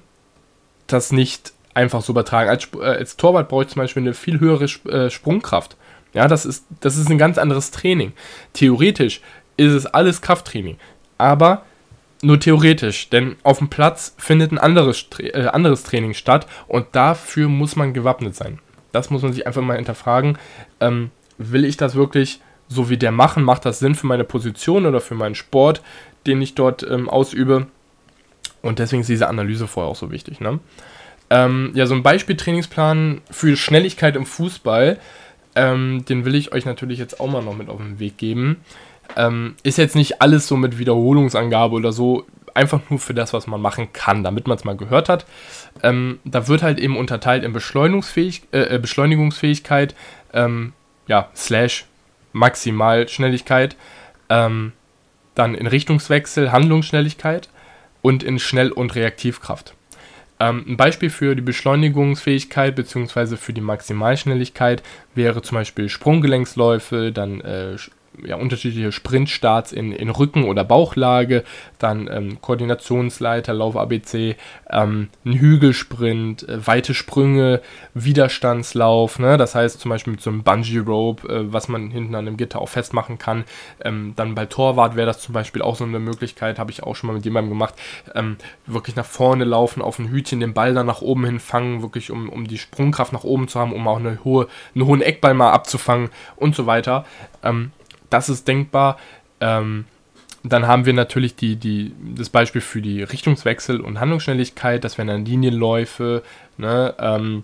das 0.87 1.11
nicht 1.11 1.53
einfach 1.73 2.01
so 2.01 2.13
übertragen. 2.13 2.49
Als, 2.49 2.69
äh, 2.79 2.85
als 2.85 3.17
Torwart 3.17 3.49
brauche 3.49 3.63
ich 3.63 3.69
zum 3.69 3.81
Beispiel 3.81 4.03
eine 4.03 4.13
viel 4.13 4.39
höhere 4.39 4.65
äh, 4.65 5.09
Sprungkraft. 5.09 5.77
Ja, 6.13 6.27
das 6.27 6.45
ist, 6.45 6.65
das 6.81 6.97
ist 6.97 7.09
ein 7.09 7.17
ganz 7.17 7.37
anderes 7.37 7.71
Training. 7.71 8.13
Theoretisch 8.53 9.21
ist 9.57 9.71
es 9.71 9.85
alles 9.85 10.21
Krafttraining. 10.21 10.77
Aber 11.17 11.63
nur 12.23 12.39
theoretisch, 12.39 13.09
denn 13.09 13.35
auf 13.43 13.57
dem 13.57 13.69
Platz 13.69 14.15
findet 14.17 14.51
ein 14.51 14.57
anderes, 14.57 15.05
äh, 15.19 15.47
anderes 15.47 15.83
Training 15.83 16.13
statt 16.13 16.47
und 16.67 16.87
dafür 16.91 17.47
muss 17.47 17.75
man 17.75 17.93
gewappnet 17.93 18.35
sein. 18.35 18.59
Das 18.91 19.09
muss 19.09 19.21
man 19.21 19.33
sich 19.33 19.47
einfach 19.47 19.61
mal 19.61 19.77
hinterfragen. 19.77 20.37
Ähm, 20.79 21.11
will 21.37 21.65
ich 21.65 21.77
das 21.77 21.95
wirklich 21.95 22.41
so 22.67 22.89
wie 22.89 22.97
der 22.97 23.11
machen? 23.11 23.43
Macht 23.43 23.65
das 23.65 23.79
Sinn 23.79 23.95
für 23.95 24.07
meine 24.07 24.23
Position 24.23 24.85
oder 24.85 25.01
für 25.01 25.15
meinen 25.15 25.35
Sport, 25.35 25.81
den 26.25 26.41
ich 26.41 26.55
dort 26.55 26.83
ähm, 26.83 27.09
ausübe? 27.09 27.67
Und 28.61 28.79
deswegen 28.79 29.01
ist 29.01 29.09
diese 29.09 29.27
Analyse 29.27 29.67
vorher 29.67 29.91
auch 29.91 29.95
so 29.95 30.11
wichtig. 30.11 30.39
Ne? 30.39 30.59
Ähm, 31.29 31.71
ja, 31.73 31.85
so 31.85 31.95
ein 31.95 32.03
Beispieltrainingsplan 32.03 33.21
für 33.29 33.55
Schnelligkeit 33.57 34.15
im 34.15 34.25
Fußball, 34.25 34.99
ähm, 35.55 36.05
den 36.07 36.25
will 36.25 36.35
ich 36.35 36.53
euch 36.53 36.65
natürlich 36.65 36.99
jetzt 36.99 37.19
auch 37.19 37.29
mal 37.29 37.41
noch 37.41 37.55
mit 37.55 37.69
auf 37.69 37.77
den 37.77 37.99
Weg 37.99 38.17
geben. 38.17 38.57
Ähm, 39.15 39.55
ist 39.63 39.77
jetzt 39.77 39.95
nicht 39.95 40.21
alles 40.21 40.47
so 40.47 40.55
mit 40.55 40.77
Wiederholungsangabe 40.77 41.75
oder 41.75 41.91
so, 41.91 42.25
einfach 42.53 42.81
nur 42.89 42.99
für 42.99 43.13
das, 43.13 43.33
was 43.33 43.47
man 43.47 43.61
machen 43.61 43.93
kann, 43.93 44.23
damit 44.23 44.47
man 44.47 44.57
es 44.57 44.63
mal 44.63 44.75
gehört 44.75 45.09
hat. 45.09 45.25
Ähm, 45.83 46.19
da 46.23 46.47
wird 46.47 46.63
halt 46.63 46.79
eben 46.79 46.97
unterteilt 46.97 47.43
in 47.43 47.53
Beschleunigungsfähig 47.53 48.43
äh, 48.51 48.75
äh, 48.75 48.79
Beschleunigungsfähigkeit, 48.79 49.95
ähm, 50.33 50.73
ja, 51.07 51.29
slash 51.35 51.85
Maximalschnelligkeit, 52.33 53.75
ähm, 54.29 54.73
dann 55.35 55.55
in 55.55 55.67
Richtungswechsel, 55.67 56.51
Handlungsschnelligkeit 56.51 57.49
und 58.01 58.23
in 58.23 58.39
Schnell- 58.39 58.71
und 58.71 58.95
Reaktivkraft. 58.95 59.73
Ähm, 60.39 60.65
ein 60.67 60.77
Beispiel 60.77 61.09
für 61.09 61.35
die 61.35 61.41
Beschleunigungsfähigkeit 61.41 62.75
bzw. 62.75 63.37
für 63.37 63.53
die 63.53 63.61
Maximalschnelligkeit 63.61 64.81
wäre 65.13 65.41
zum 65.41 65.55
Beispiel 65.55 65.89
Sprunggelenksläufe, 65.89 67.11
dann 67.11 67.41
äh, 67.41 67.75
ja, 68.23 68.35
unterschiedliche 68.35 68.91
Sprintstarts 68.91 69.71
in, 69.71 69.91
in 69.91 70.09
Rücken- 70.09 70.43
oder 70.43 70.63
Bauchlage, 70.63 71.43
dann 71.79 72.09
ähm, 72.11 72.41
Koordinationsleiter, 72.41 73.53
Lauf 73.53 73.75
ABC, 73.75 74.35
ähm, 74.69 75.09
ein 75.25 75.33
Hügelsprint, 75.33 76.47
äh, 76.47 76.65
weite 76.67 76.93
Sprünge, 76.93 77.61
Widerstandslauf, 77.93 79.19
ne? 79.19 79.37
das 79.37 79.55
heißt 79.55 79.79
zum 79.79 79.89
Beispiel 79.89 80.11
mit 80.11 80.21
so 80.21 80.29
einem 80.29 80.43
Bungee-Rope, 80.43 81.27
äh, 81.27 81.53
was 81.53 81.67
man 81.67 81.89
hinten 81.89 82.15
an 82.15 82.25
dem 82.25 82.37
Gitter 82.37 82.61
auch 82.61 82.69
festmachen 82.69 83.17
kann. 83.17 83.45
Ähm, 83.83 84.13
dann 84.15 84.35
bei 84.35 84.45
Torwart 84.45 84.95
wäre 84.95 85.07
das 85.07 85.21
zum 85.21 85.33
Beispiel 85.33 85.61
auch 85.61 85.75
so 85.75 85.85
eine 85.85 85.99
Möglichkeit, 85.99 86.59
habe 86.59 86.71
ich 86.71 86.83
auch 86.83 86.95
schon 86.95 87.07
mal 87.07 87.13
mit 87.13 87.25
jemandem 87.25 87.51
gemacht, 87.51 87.75
ähm, 88.13 88.37
wirklich 88.65 88.95
nach 88.95 89.05
vorne 89.05 89.45
laufen, 89.45 89.81
auf 89.81 89.99
ein 89.99 90.09
Hütchen 90.09 90.41
den 90.41 90.53
Ball 90.53 90.73
dann 90.73 90.85
nach 90.85 91.01
oben 91.01 91.25
hin 91.25 91.39
fangen, 91.39 91.81
wirklich 91.81 92.11
um, 92.11 92.29
um 92.29 92.47
die 92.47 92.57
Sprungkraft 92.57 93.13
nach 93.13 93.23
oben 93.23 93.47
zu 93.47 93.59
haben, 93.59 93.73
um 93.73 93.87
auch 93.87 93.99
eine 93.99 94.19
hohe, 94.23 94.47
einen 94.75 94.85
hohen 94.85 95.01
Eckball 95.01 95.33
mal 95.33 95.51
abzufangen 95.51 96.09
und 96.35 96.55
so 96.55 96.65
weiter. 96.65 97.05
Ähm, 97.43 97.71
das 98.11 98.29
ist 98.29 98.47
denkbar. 98.47 98.97
Ähm, 99.39 99.85
dann 100.43 100.67
haben 100.67 100.85
wir 100.85 100.93
natürlich 100.93 101.35
die, 101.35 101.55
die, 101.55 101.93
das 102.15 102.29
Beispiel 102.29 102.61
für 102.61 102.81
die 102.81 103.03
Richtungswechsel 103.03 103.79
und 103.79 103.99
Handlungsschnelligkeit, 103.99 104.83
das 104.83 104.97
wären 104.97 105.07
dann 105.07 105.25
Linienläufe, 105.25 106.23
ne? 106.57 106.95
ähm, 106.99 107.43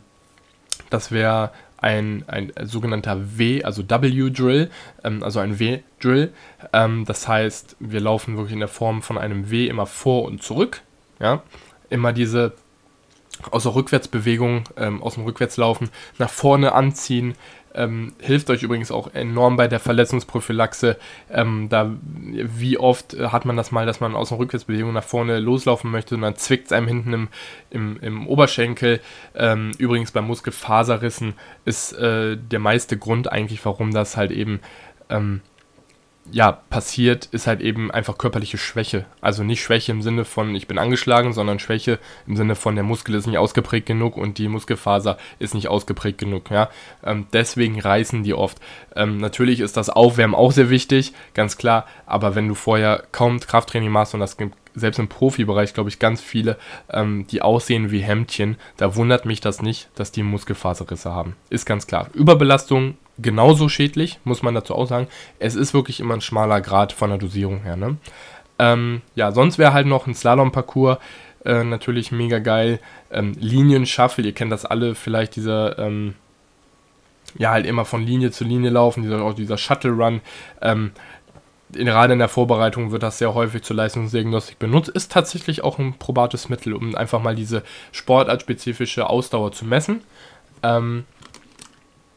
das 0.90 1.12
wäre 1.12 1.52
ein, 1.78 2.24
ein 2.28 2.52
sogenannter 2.64 3.38
W, 3.38 3.64
also 3.64 3.84
W-Drill, 3.88 4.72
ähm, 5.04 5.24
also 5.24 5.40
ein 5.40 5.60
W-Drill. 5.60 6.34
Ähm, 6.74 7.06
das 7.06 7.28
heißt, 7.28 7.76
wir 7.80 8.00
laufen 8.00 8.36
wirklich 8.36 8.54
in 8.54 8.60
der 8.60 8.68
Form 8.68 9.02
von 9.02 9.18
einem 9.18 9.52
W 9.52 9.68
immer 9.68 9.86
vor 9.86 10.24
und 10.24 10.42
zurück. 10.42 10.82
Ja? 11.20 11.44
Immer 11.90 12.14
diese 12.14 12.54
aus 13.52 13.64
der 13.64 13.76
Rückwärtsbewegung, 13.76 14.64
ähm, 14.78 15.04
aus 15.04 15.14
dem 15.14 15.24
Rückwärtslaufen 15.24 15.90
nach 16.18 16.30
vorne 16.30 16.74
anziehen, 16.74 17.36
ähm, 17.78 18.14
hilft 18.20 18.50
euch 18.50 18.64
übrigens 18.64 18.92
auch 18.92 19.14
enorm 19.14 19.56
bei 19.56 19.68
der 19.68 19.80
Verletzungsprophylaxe. 19.80 20.98
Ähm, 21.32 21.68
da, 21.70 21.94
wie 22.02 22.78
oft 22.78 23.16
hat 23.20 23.46
man 23.46 23.56
das 23.56 23.72
mal, 23.72 23.86
dass 23.86 24.00
man 24.00 24.16
aus 24.16 24.32
einer 24.32 24.40
Rückwärtsbewegung 24.40 24.92
nach 24.94 25.04
vorne 25.04 25.40
loslaufen 25.40 25.92
möchte 25.92 26.16
und 26.16 26.22
dann 26.22 26.36
zwickt 26.36 26.68
es 26.68 26.72
einem 26.72 26.88
hinten 26.88 27.14
im, 27.14 27.28
im, 27.70 28.00
im 28.02 28.28
Oberschenkel. 28.28 29.00
Ähm, 29.36 29.72
übrigens 29.78 30.12
bei 30.12 30.22
Muskelfaserrissen 30.22 31.36
ist 31.66 31.94
äh, 31.94 32.36
der 32.36 32.60
meiste 32.60 32.98
Grund 32.98 33.32
eigentlich, 33.32 33.64
warum 33.64 33.94
das 33.94 34.18
halt 34.18 34.32
eben 34.32 34.60
ähm, 35.10 35.42
ja, 36.32 36.52
passiert, 36.52 37.26
ist 37.26 37.48
halt 37.48 37.62
eben 37.62 37.92
einfach 37.92 38.18
körperliche 38.18 38.58
Schwäche. 38.58 39.06
Also 39.22 39.44
nicht 39.44 39.62
Schwäche 39.62 39.92
im 39.92 40.02
Sinne 40.02 40.26
von, 40.26 40.56
ich 40.56 40.68
bin 40.68 40.78
angeschlagen, 40.78 41.34
sondern 41.34 41.60
Schwäche 41.60 42.00
im 42.26 42.36
Sinne 42.36 42.56
von, 42.56 42.76
der 42.76 42.84
Muskel 42.84 43.16
ist 43.16 43.28
nicht 43.28 43.38
ausgeprägt 43.38 43.86
genug 43.86 44.18
und 44.18 44.38
die 44.38 44.48
Muskelfaser 44.48 45.18
ist 45.40 45.54
nicht 45.54 45.68
ausgeprägt 45.68 46.18
genug. 46.18 46.52
Ja? 46.52 46.70
Ähm, 47.04 47.28
deswegen 47.34 47.80
reißen 47.80 48.24
die 48.24 48.34
oft. 48.34 48.60
Ähm, 48.96 49.18
natürlich 49.18 49.60
ist 49.60 49.78
das 49.78 49.90
Aufwärmen 49.90 50.36
auch 50.36 50.52
sehr 50.52 50.70
wichtig, 50.70 51.14
ganz 51.34 51.58
klar, 51.58 51.86
aber 52.06 52.36
wenn 52.36 52.48
du 52.48 52.56
vorher 52.56 53.04
kaum 53.12 53.40
Krafttraining 53.40 53.92
machst 53.92 54.14
und 54.14 54.20
das 54.20 54.38
gibt 54.38 54.56
selbst 54.76 55.00
im 55.00 55.08
Profibereich, 55.08 55.74
glaube 55.74 55.90
ich, 55.90 56.00
ganz 56.00 56.22
viele, 56.22 56.58
ähm, 56.92 57.26
die 57.28 57.42
aussehen 57.42 57.90
wie 57.90 58.00
Hemdchen, 58.00 58.58
da 58.78 58.96
wundert 58.96 59.26
mich 59.26 59.42
das 59.42 59.62
nicht, 59.62 59.90
dass 59.96 60.12
die 60.12 60.24
Muskelfaserrisse 60.24 61.12
haben. 61.12 61.36
Ist 61.50 61.66
ganz 61.66 61.88
klar. 61.88 62.10
Überbelastung 62.14 62.96
genauso 63.20 63.70
schädlich, 63.70 64.20
muss 64.24 64.44
man 64.44 64.56
dazu 64.56 64.76
auch 64.76 64.88
sagen. 64.88 65.08
Es 65.40 65.56
ist 65.56 65.74
wirklich 65.74 66.00
immer 66.00 66.14
ein 66.14 66.22
schmaler 66.22 66.62
Grad 66.62 66.94
von 66.94 67.10
der 67.10 67.20
Dosierung 67.20 67.62
her. 67.62 67.76
Ne? 67.76 67.98
Ähm, 68.60 69.02
ja, 69.16 69.32
sonst 69.32 69.58
wäre 69.58 69.74
halt 69.74 69.88
noch 69.88 70.08
ein 70.08 70.16
Slalom-Parcours 70.16 70.98
äh, 71.46 71.64
natürlich 71.64 72.12
mega 72.12 72.40
geil. 72.40 72.80
Ähm, 73.12 73.36
Linien-Shuffle, 73.40 74.26
ihr 74.26 74.34
kennt 74.34 74.52
das 74.52 74.66
alle, 74.66 74.96
vielleicht 74.96 75.36
dieser, 75.36 75.80
ähm, 75.80 76.16
ja, 77.38 77.52
halt 77.52 77.66
immer 77.66 77.86
von 77.86 78.04
Linie 78.04 78.32
zu 78.32 78.44
Linie 78.44 78.70
laufen, 78.70 79.04
dieser, 79.04 79.22
auch 79.22 79.34
dieser 79.34 79.58
Shuttle-Run. 79.58 80.22
Ähm, 80.62 80.92
gerade 81.72 82.14
in 82.14 82.20
der 82.20 82.30
Vorbereitung 82.30 82.92
wird 82.92 83.04
das 83.04 83.18
sehr 83.18 83.34
häufig 83.34 83.62
zur 83.64 83.76
Leistungsdiagnostik 83.76 84.60
benutzt, 84.60 84.90
ist 84.90 85.12
tatsächlich 85.12 85.64
auch 85.64 85.80
ein 85.80 85.94
probates 85.98 86.50
Mittel, 86.50 86.74
um 86.74 86.96
einfach 86.96 87.22
mal 87.22 87.36
diese 87.36 87.64
sportartspezifische 87.92 89.10
Ausdauer 89.10 89.52
zu 89.52 89.66
messen. 89.66 90.02
Ähm, 90.64 91.06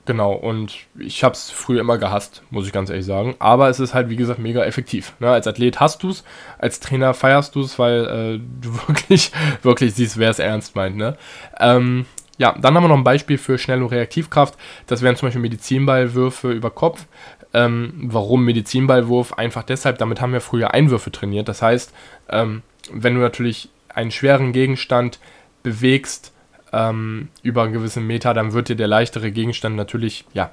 Genau, 0.06 0.32
und 0.32 0.76
ich 0.98 1.22
habe 1.22 1.34
es 1.34 1.50
früher 1.50 1.80
immer 1.80 1.98
gehasst, 1.98 2.42
muss 2.50 2.66
ich 2.66 2.72
ganz 2.72 2.88
ehrlich 2.88 3.04
sagen. 3.04 3.36
Aber 3.38 3.68
es 3.68 3.80
ist 3.80 3.92
halt, 3.94 4.08
wie 4.08 4.16
gesagt, 4.16 4.38
mega 4.38 4.64
effektiv. 4.64 5.12
Ne? 5.20 5.28
Als 5.30 5.46
Athlet 5.46 5.78
hast 5.78 6.02
du 6.02 6.10
es, 6.10 6.24
als 6.58 6.80
Trainer 6.80 7.12
feierst 7.12 7.54
du 7.54 7.60
es, 7.60 7.78
weil 7.78 8.06
äh, 8.06 8.40
du 8.60 8.74
wirklich, 8.88 9.30
wirklich 9.62 9.94
siehst, 9.94 10.18
wer 10.18 10.30
es 10.30 10.38
ernst 10.38 10.74
meint. 10.74 10.96
Ne? 10.96 11.16
Ähm, 11.58 12.06
ja, 12.38 12.56
dann 12.58 12.74
haben 12.74 12.84
wir 12.84 12.88
noch 12.88 12.96
ein 12.96 13.04
Beispiel 13.04 13.36
für 13.36 13.58
Schnell- 13.58 13.82
und 13.82 13.92
Reaktivkraft. 13.92 14.54
Das 14.86 15.02
wären 15.02 15.16
zum 15.16 15.26
Beispiel 15.26 15.42
Medizinballwürfe 15.42 16.50
über 16.50 16.70
Kopf. 16.70 17.04
Ähm, 17.52 17.92
warum 18.04 18.44
Medizinballwurf? 18.46 19.34
Einfach 19.34 19.62
deshalb, 19.64 19.98
damit 19.98 20.22
haben 20.22 20.32
wir 20.32 20.40
früher 20.40 20.72
Einwürfe 20.72 21.12
trainiert. 21.12 21.48
Das 21.48 21.60
heißt, 21.60 21.92
ähm, 22.30 22.62
wenn 22.90 23.14
du 23.14 23.20
natürlich 23.20 23.68
einen 23.88 24.10
schweren 24.10 24.52
Gegenstand 24.52 25.18
bewegst, 25.62 26.32
ähm, 26.72 27.28
über 27.42 27.62
einen 27.62 27.72
gewissen 27.72 28.06
Meter, 28.06 28.35
dann 28.35 28.52
wird 28.52 28.68
dir 28.68 28.76
der 28.76 28.88
leichtere 28.88 29.33
Gegenstand 29.33 29.76
natürlich, 29.76 30.24
ja, 30.33 30.50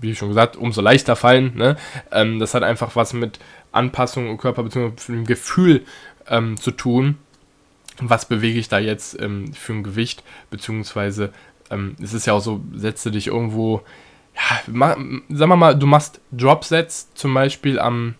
wie 0.00 0.14
schon 0.14 0.28
gesagt, 0.28 0.56
umso 0.56 0.80
leichter 0.80 1.16
fallen. 1.16 1.56
Ne? 1.56 1.76
Ähm, 2.10 2.38
das 2.38 2.54
hat 2.54 2.62
einfach 2.62 2.96
was 2.96 3.12
mit 3.12 3.38
Anpassung 3.70 4.28
und 4.28 4.38
Körper 4.38 4.64
bzw. 4.64 4.90
dem 5.08 5.24
Gefühl 5.24 5.84
ähm, 6.28 6.56
zu 6.56 6.72
tun. 6.72 7.18
Was 8.00 8.26
bewege 8.26 8.58
ich 8.58 8.68
da 8.68 8.78
jetzt 8.78 9.20
ähm, 9.20 9.52
für 9.52 9.74
ein 9.74 9.82
Gewicht? 9.82 10.24
Beziehungsweise 10.50 11.32
ähm, 11.70 11.96
es 12.02 12.14
ist 12.14 12.26
ja 12.26 12.32
auch 12.32 12.40
so, 12.40 12.60
setze 12.74 13.10
dich 13.10 13.28
irgendwo, 13.28 13.82
ja, 14.34 14.60
ma, 14.66 14.94
sagen 14.94 15.28
wir 15.28 15.56
mal, 15.56 15.78
du 15.78 15.86
machst 15.86 16.20
Dropsets 16.32 17.14
zum 17.14 17.34
Beispiel 17.34 17.78
am, 17.78 18.14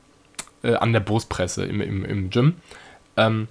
äh, 0.63 0.75
an 0.75 0.93
der 0.93 1.01
Brustpresse 1.01 1.65
im, 1.65 1.81
im, 1.81 2.05
im 2.05 2.31
Gym. 2.31 2.55
Ähm, 3.17 3.49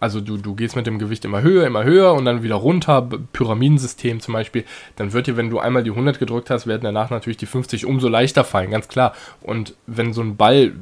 also 0.00 0.20
du, 0.20 0.36
du 0.36 0.54
gehst 0.54 0.76
mit 0.76 0.86
dem 0.86 0.98
Gewicht 0.98 1.24
immer 1.24 1.42
höher, 1.42 1.66
immer 1.66 1.84
höher 1.84 2.14
und 2.14 2.24
dann 2.24 2.42
wieder 2.42 2.56
runter, 2.56 3.08
Pyramidensystem 3.32 4.20
zum 4.20 4.34
Beispiel, 4.34 4.64
dann 4.96 5.12
wird 5.12 5.26
dir, 5.26 5.36
wenn 5.36 5.50
du 5.50 5.58
einmal 5.58 5.82
die 5.82 5.90
100 5.90 6.18
gedrückt 6.18 6.50
hast, 6.50 6.66
werden 6.66 6.82
danach 6.82 7.10
natürlich 7.10 7.36
die 7.36 7.46
50 7.46 7.86
umso 7.86 8.08
leichter 8.08 8.44
fallen, 8.44 8.70
ganz 8.70 8.88
klar. 8.88 9.14
Und 9.40 9.74
wenn 9.86 10.12
so 10.12 10.20
ein 10.20 10.36
Ball, 10.36 10.72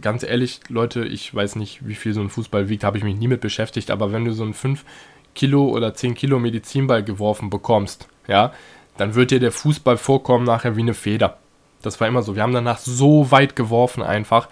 ganz 0.00 0.22
ehrlich, 0.22 0.60
Leute, 0.68 1.04
ich 1.04 1.34
weiß 1.34 1.56
nicht, 1.56 1.86
wie 1.86 1.94
viel 1.94 2.14
so 2.14 2.20
ein 2.20 2.30
Fußball 2.30 2.68
wiegt, 2.68 2.84
habe 2.84 2.98
ich 2.98 3.04
mich 3.04 3.16
nie 3.16 3.28
mit 3.28 3.40
beschäftigt, 3.40 3.90
aber 3.90 4.12
wenn 4.12 4.24
du 4.24 4.32
so 4.32 4.44
einen 4.44 4.54
5 4.54 4.84
Kilo 5.34 5.68
oder 5.68 5.94
10 5.94 6.14
Kilo 6.14 6.38
Medizinball 6.38 7.02
geworfen 7.02 7.50
bekommst, 7.50 8.08
ja, 8.28 8.52
dann 8.96 9.14
wird 9.14 9.30
dir 9.30 9.40
der 9.40 9.52
Fußball 9.52 9.96
vorkommen 9.96 10.44
nachher 10.44 10.76
wie 10.76 10.82
eine 10.82 10.94
Feder. 10.94 11.38
Das 11.80 12.00
war 12.00 12.08
immer 12.08 12.22
so. 12.22 12.36
Wir 12.36 12.42
haben 12.42 12.52
danach 12.52 12.78
so 12.78 13.30
weit 13.30 13.56
geworfen 13.56 14.02
einfach. 14.02 14.48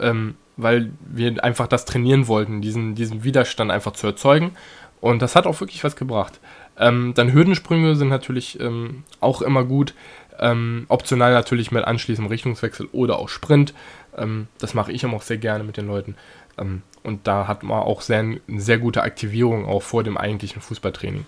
Ähm, 0.00 0.34
weil 0.62 0.92
wir 1.00 1.42
einfach 1.42 1.66
das 1.66 1.84
trainieren 1.84 2.28
wollten, 2.28 2.60
diesen, 2.60 2.94
diesen 2.94 3.24
Widerstand 3.24 3.70
einfach 3.70 3.92
zu 3.92 4.06
erzeugen. 4.06 4.52
Und 5.00 5.20
das 5.20 5.34
hat 5.34 5.46
auch 5.46 5.60
wirklich 5.60 5.82
was 5.82 5.96
gebracht. 5.96 6.40
Ähm, 6.78 7.12
dann 7.14 7.32
Hürdensprünge 7.32 7.96
sind 7.96 8.08
natürlich 8.08 8.60
ähm, 8.60 9.04
auch 9.20 9.42
immer 9.42 9.64
gut. 9.64 9.94
Ähm, 10.38 10.86
optional 10.88 11.32
natürlich 11.32 11.70
mit 11.70 11.84
anschließendem 11.84 12.30
Richtungswechsel 12.30 12.88
oder 12.92 13.18
auch 13.18 13.28
Sprint. 13.28 13.74
Ähm, 14.16 14.48
das 14.58 14.74
mache 14.74 14.92
ich 14.92 15.04
auch 15.04 15.22
sehr 15.22 15.38
gerne 15.38 15.64
mit 15.64 15.76
den 15.76 15.86
Leuten. 15.86 16.16
Ähm, 16.58 16.82
und 17.02 17.26
da 17.26 17.48
hat 17.48 17.62
man 17.62 17.80
auch 17.80 18.00
sehr, 18.00 18.20
eine 18.20 18.40
sehr 18.56 18.78
gute 18.78 19.02
Aktivierung 19.02 19.66
auch 19.66 19.82
vor 19.82 20.04
dem 20.04 20.16
eigentlichen 20.16 20.62
Fußballtraining. 20.62 21.26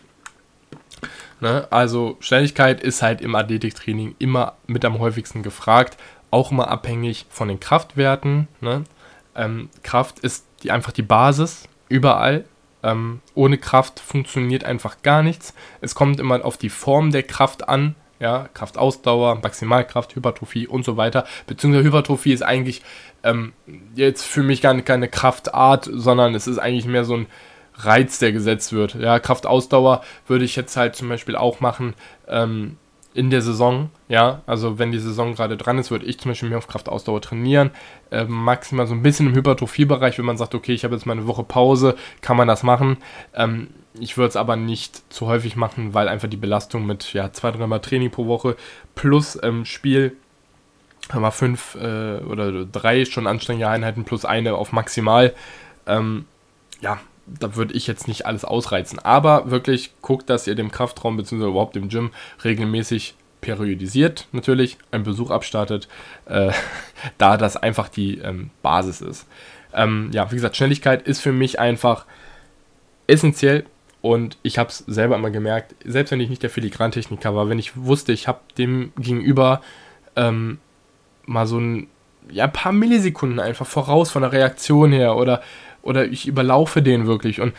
Ne? 1.41 1.67
Also 1.71 2.17
Schnelligkeit 2.21 2.81
ist 2.81 3.03
halt 3.03 3.21
im 3.21 3.35
Athletiktraining 3.35 4.15
immer 4.19 4.55
mit 4.67 4.85
am 4.85 4.99
häufigsten 4.99 5.43
gefragt, 5.43 5.97
auch 6.31 6.51
immer 6.51 6.69
abhängig 6.69 7.27
von 7.29 7.49
den 7.49 7.61
Kraftwerten. 7.61 8.49
Ne? 8.61 8.85
Ähm, 9.35 9.69
Kraft 9.83 10.21
ist 10.21 10.47
die, 10.63 10.71
einfach 10.71 10.93
die 10.93 11.03
Basis 11.03 11.69
überall. 11.89 12.45
Ähm, 12.83 13.21
ohne 13.35 13.59
Kraft 13.59 14.01
funktioniert 14.01 14.65
einfach 14.65 15.03
gar 15.03 15.23
nichts. 15.23 15.55
Es 15.81 15.95
kommt 15.95 16.21
immer 16.21 16.45
auf 16.45 16.57
die 16.57 16.69
Form 16.69 17.13
der 17.13 17.23
Kraft 17.23 17.69
an. 17.69 17.95
Ja, 18.21 18.49
Kraftausdauer, 18.55 19.41
Maximalkraft, 19.43 20.15
Hypertrophie 20.15 20.67
und 20.67 20.85
so 20.85 20.97
weiter. 20.97 21.25
Beziehungsweise 21.47 21.85
Hypertrophie 21.85 22.33
ist 22.33 22.43
eigentlich 22.43 22.83
ähm, 23.23 23.53
jetzt 23.95 24.23
für 24.25 24.43
mich 24.43 24.63
gar 24.63 24.79
keine 24.83 25.09
Kraftart, 25.09 25.91
sondern 25.93 26.35
es 26.35 26.47
ist 26.47 26.59
eigentlich 26.59 26.87
mehr 26.87 27.05
so 27.05 27.17
ein 27.17 27.27
Reiz, 27.77 28.19
der 28.19 28.33
gesetzt 28.33 28.73
wird. 28.73 28.95
Ja, 28.95 29.19
Kraftausdauer 29.19 30.03
würde 30.27 30.45
ich 30.45 30.55
jetzt 30.57 30.77
halt 30.77 30.95
zum 30.95 31.09
Beispiel 31.09 31.37
auch 31.37 31.61
machen. 31.61 31.95
Ähm, 32.29 32.77
in 33.15 33.31
der 33.31 33.43
Saison, 33.43 33.91
ja, 34.09 34.43
also 34.45 34.79
wenn 34.81 34.91
die 34.91 34.99
Saison 34.99 35.35
gerade 35.35 35.57
dran 35.57 35.79
ist, 35.79 35.93
würde 35.93 36.05
ich 36.05 36.19
zum 36.19 36.33
Beispiel 36.33 36.49
mehr 36.49 36.59
auf 36.59 36.67
Kraftausdauer 36.67 37.21
trainieren, 37.21 37.71
äh, 38.11 38.25
maximal 38.25 38.89
so 38.89 38.95
ein 38.95 39.03
bisschen 39.03 39.29
im 39.29 39.35
Hypertrophiebereich, 39.35 40.19
wenn 40.19 40.25
man 40.25 40.37
sagt, 40.37 40.55
okay, 40.55 40.73
ich 40.73 40.85
habe 40.85 40.97
jetzt 40.97 41.07
mal 41.07 41.13
eine 41.13 41.29
Woche 41.29 41.45
Pause, 41.45 41.95
kann 42.21 42.37
man 42.37 42.49
das 42.49 42.65
machen. 42.65 42.97
Ähm, 43.33 43.69
ich 43.99 44.17
würde 44.17 44.31
es 44.31 44.37
aber 44.37 44.57
nicht 44.57 45.13
zu 45.13 45.29
häufig 45.29 45.55
machen, 45.55 45.95
weil 45.95 46.09
einfach 46.09 46.29
die 46.29 46.37
Belastung 46.37 46.87
mit 46.87 47.13
ja, 47.13 47.33
zwei, 47.33 47.53
dreimal 47.53 47.81
Training 47.81 48.11
pro 48.11 48.27
Woche 48.27 48.57
plus 48.97 49.39
ähm, 49.41 49.65
Spiel, 49.65 50.17
mal 51.13 51.31
fünf 51.31 51.77
äh, 51.77 52.17
oder 52.19 52.65
drei 52.65 53.05
schon 53.05 53.29
anstrengende 53.29 53.69
Einheiten 53.69 54.05
plus 54.05 54.25
eine 54.25 54.55
auf 54.55 54.73
maximal, 54.73 55.35
ähm, 55.87 56.25
ja, 56.81 56.99
da 57.27 57.57
würde 57.57 57.75
ich 57.75 57.87
jetzt 57.87 58.09
nicht 58.09 58.27
alles 58.27 58.45
ausreizen. 58.45 58.99
Aber 58.99 59.51
wirklich 59.51 59.93
guckt, 60.03 60.29
dass 60.31 60.47
ihr 60.47 60.55
dem 60.55 60.71
Kraftraum 60.71 61.17
bzw. 61.17 61.49
überhaupt 61.49 61.77
dem 61.77 61.89
Gym 61.89 62.11
regelmäßig 62.45 63.15
periodisiert 63.41 64.27
natürlich, 64.33 64.79
einen 64.91 65.05
Besuch 65.05 65.31
abstartet, 65.31 65.89
äh, 66.27 66.53
da 67.19 67.37
das 67.37 67.57
einfach 67.57 67.89
die 67.89 68.19
ähm, 68.19 68.51
Basis 68.63 69.01
ist. 69.01 69.27
Ähm, 69.73 70.11
ja, 70.13 70.31
wie 70.31 70.37
gesagt, 70.37 70.57
Schnelligkeit 70.57 71.03
ist 71.03 71.21
für 71.21 71.33
mich 71.33 71.59
einfach 71.59 72.07
essentiell 73.07 73.65
und 74.01 74.39
ich 74.43 74.59
habe 74.59 74.71
es 74.71 74.79
selber 74.79 75.17
immer 75.17 75.31
gemerkt, 75.31 75.75
selbst 75.85 76.11
wenn 76.11 76.21
ich 76.21 76.31
nicht 76.31 76.43
der 76.43 76.51
Filigrantechniker 76.51 77.35
war, 77.35 77.49
wenn 77.49 77.59
ich 77.59 77.77
wusste, 77.77 78.13
ich 78.13 78.29
habe 78.29 78.41
dem 78.57 78.93
gegenüber 78.99 79.61
ähm, 80.17 80.59
mal 81.27 81.47
so 81.47 81.59
ein 81.59 81.89
ja, 82.31 82.47
paar 82.47 82.73
Millisekunden 82.73 83.41
einfach 83.41 83.67
voraus 83.67 84.11
von 84.11 84.23
der 84.23 84.33
Reaktion 84.33 84.93
her 84.93 85.17
oder 85.17 85.43
oder 85.85 86.07
ich 86.07 86.27
überlaufe 86.27 86.83
den 86.83 87.07
wirklich 87.07 87.41
und 87.41 87.53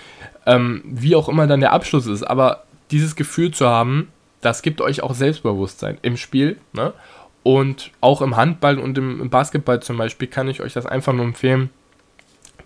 ähm, 0.46 0.82
wie 0.86 1.16
auch 1.16 1.30
immer 1.30 1.48
dann 1.48 1.60
der 1.60 1.72
Abschluss 1.72 2.08
ist, 2.08 2.24
aber 2.24 2.64
dieses 2.92 3.16
Gefühl 3.16 3.52
zu 3.52 3.68
haben, 3.68 4.10
das 4.42 4.62
gibt 4.62 4.82
euch 4.82 5.02
auch 5.02 5.14
Selbstbewusstsein 5.14 5.98
im 6.02 6.18
Spiel, 6.18 6.58
ne? 6.74 6.94
Und 7.44 7.92
auch 8.02 8.24
im 8.24 8.36
Handball 8.38 8.80
und 8.80 8.98
im 8.98 9.30
Basketball 9.30 9.80
zum 9.80 9.98
Beispiel 9.98 10.28
kann 10.28 10.48
ich 10.48 10.62
euch 10.62 10.74
das 10.74 10.88
einfach 10.88 11.14
nur 11.14 11.26
empfehlen. 11.26 11.70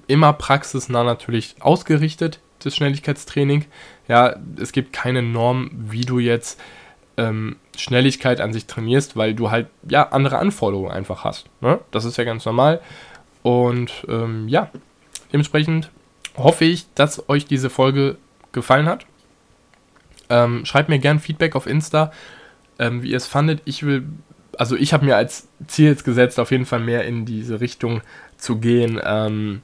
Immer 0.08 0.32
praxisnah 0.32 1.04
natürlich 1.04 1.56
ausgerichtet, 1.60 2.40
das 2.60 2.78
Schnelligkeitstraining. 2.78 3.66
Ja, 4.08 4.38
es 4.58 4.72
gibt 4.72 4.94
keine 4.94 5.22
Norm, 5.22 5.70
wie 5.74 6.02
du 6.02 6.20
jetzt 6.20 6.62
ähm, 7.18 7.58
Schnelligkeit 7.78 8.40
an 8.40 8.54
sich 8.54 8.68
trainierst, 8.68 9.18
weil 9.18 9.34
du 9.34 9.52
halt 9.52 9.68
ja 9.88 10.10
andere 10.10 10.38
Anforderungen 10.38 10.92
einfach 10.92 11.26
hast. 11.26 11.48
Ne? 11.60 11.80
Das 11.92 12.06
ist 12.06 12.18
ja 12.18 12.24
ganz 12.24 12.46
normal. 12.46 12.80
Und 13.44 14.06
ähm, 14.08 14.48
ja, 14.48 14.70
Dementsprechend 15.32 15.92
hoffe 16.38 16.66
ich, 16.66 16.86
dass 16.96 17.30
euch 17.30 17.46
diese 17.46 17.70
Folge 17.70 18.18
gefallen 18.52 18.88
hat. 18.88 19.06
Ähm, 20.30 20.66
schreibt 20.66 20.90
mir 20.90 21.00
gern 21.00 21.20
Feedback 21.20 21.56
auf 21.56 21.66
Insta, 21.66 22.12
ähm, 22.78 23.04
wie 23.04 23.12
ihr 23.12 23.18
es 23.18 23.28
fandet. 23.28 23.62
Ich 23.66 23.84
will, 23.84 24.08
also 24.58 24.76
ich 24.76 24.94
habe 24.94 25.06
mir 25.06 25.18
als 25.18 25.48
Ziel 25.68 25.88
jetzt 25.88 26.04
gesetzt, 26.04 26.40
auf 26.40 26.52
jeden 26.52 26.66
Fall 26.66 26.80
mehr 26.80 27.06
in 27.06 27.26
diese 27.26 27.60
Richtung 27.60 28.02
zu 28.38 28.58
gehen. 28.58 29.00
Ähm, 29.04 29.62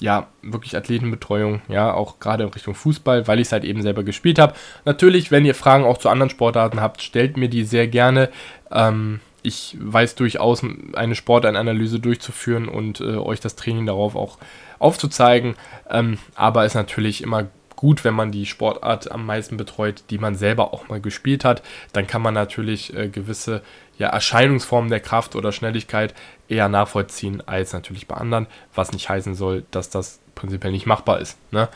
ja, 0.00 0.28
wirklich 0.42 0.76
Athletenbetreuung, 0.76 1.62
ja, 1.68 1.92
auch 1.92 2.18
gerade 2.18 2.44
in 2.44 2.50
Richtung 2.50 2.74
Fußball, 2.74 3.26
weil 3.26 3.40
ich 3.40 3.48
es 3.48 3.52
halt 3.52 3.64
eben 3.64 3.82
selber 3.82 4.04
gespielt 4.04 4.38
habe. 4.38 4.54
Natürlich, 4.84 5.30
wenn 5.30 5.46
ihr 5.46 5.54
Fragen 5.54 5.84
auch 5.84 5.98
zu 5.98 6.10
anderen 6.10 6.30
Sportarten 6.30 6.80
habt, 6.80 7.00
stellt 7.02 7.36
mir 7.36 7.48
die 7.48 7.64
sehr 7.64 7.88
gerne. 7.88 8.28
Ähm, 8.70 9.20
ich 9.46 9.76
weiß 9.80 10.16
durchaus, 10.16 10.62
eine 10.94 11.14
Sportanalyse 11.14 12.00
durchzuführen 12.00 12.68
und 12.68 13.00
äh, 13.00 13.16
euch 13.16 13.40
das 13.40 13.54
Training 13.54 13.86
darauf 13.86 14.16
auch 14.16 14.38
aufzuzeigen. 14.78 15.54
Ähm, 15.88 16.18
aber 16.34 16.66
ist 16.66 16.74
natürlich 16.74 17.22
immer 17.22 17.46
gut, 17.76 18.04
wenn 18.04 18.14
man 18.14 18.32
die 18.32 18.46
Sportart 18.46 19.10
am 19.12 19.24
meisten 19.24 19.56
betreut, 19.56 20.04
die 20.10 20.18
man 20.18 20.34
selber 20.34 20.74
auch 20.74 20.88
mal 20.88 21.00
gespielt 21.00 21.44
hat. 21.44 21.62
Dann 21.92 22.06
kann 22.06 22.22
man 22.22 22.34
natürlich 22.34 22.96
äh, 22.96 23.08
gewisse 23.08 23.62
ja, 23.98 24.08
Erscheinungsformen 24.08 24.90
der 24.90 25.00
Kraft 25.00 25.36
oder 25.36 25.52
Schnelligkeit 25.52 26.14
eher 26.48 26.68
nachvollziehen 26.68 27.42
als 27.46 27.72
natürlich 27.72 28.08
bei 28.08 28.16
anderen, 28.16 28.46
was 28.74 28.92
nicht 28.92 29.08
heißen 29.08 29.34
soll, 29.34 29.64
dass 29.70 29.90
das 29.90 30.20
prinzipiell 30.34 30.72
nicht 30.72 30.86
machbar 30.86 31.20
ist. 31.20 31.38
Ne? 31.52 31.68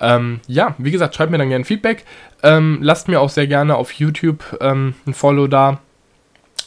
Ähm, 0.00 0.40
ja, 0.46 0.74
wie 0.78 0.90
gesagt, 0.90 1.14
schreibt 1.14 1.30
mir 1.30 1.38
dann 1.38 1.48
gerne 1.48 1.64
Feedback. 1.64 2.04
Ähm, 2.42 2.80
lasst 2.82 3.08
mir 3.08 3.20
auch 3.20 3.30
sehr 3.30 3.46
gerne 3.46 3.76
auf 3.76 3.92
YouTube 3.92 4.58
ähm, 4.60 4.94
ein 5.06 5.14
Follow 5.14 5.46
da, 5.46 5.80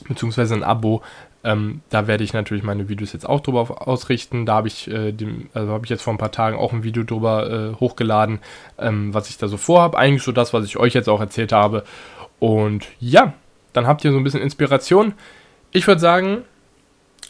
beziehungsweise 0.07 0.55
ein 0.55 0.63
Abo. 0.63 1.01
Ähm, 1.43 1.81
da 1.89 2.07
werde 2.07 2.23
ich 2.23 2.33
natürlich 2.33 2.63
meine 2.63 2.89
Videos 2.89 3.13
jetzt 3.13 3.27
auch 3.27 3.39
drüber 3.39 3.87
ausrichten. 3.87 4.45
Da 4.45 4.55
habe 4.55 4.67
ich, 4.67 4.89
äh, 4.89 5.13
also 5.53 5.71
habe 5.71 5.85
ich 5.85 5.89
jetzt 5.89 6.01
vor 6.01 6.13
ein 6.13 6.17
paar 6.17 6.31
Tagen 6.31 6.57
auch 6.57 6.73
ein 6.73 6.83
Video 6.83 7.03
drüber 7.03 7.49
äh, 7.49 7.79
hochgeladen, 7.79 8.39
ähm, 8.77 9.13
was 9.13 9.29
ich 9.29 9.37
da 9.37 9.47
so 9.47 9.57
vorhabe. 9.57 9.97
Eigentlich 9.97 10.23
so 10.23 10.31
das, 10.31 10.53
was 10.53 10.65
ich 10.65 10.77
euch 10.77 10.93
jetzt 10.93 11.07
auch 11.07 11.21
erzählt 11.21 11.51
habe. 11.51 11.83
Und 12.39 12.87
ja, 12.99 13.33
dann 13.73 13.87
habt 13.87 14.03
ihr 14.03 14.11
so 14.11 14.17
ein 14.17 14.23
bisschen 14.23 14.41
Inspiration. 14.41 15.13
Ich 15.71 15.87
würde 15.87 16.01
sagen, 16.01 16.43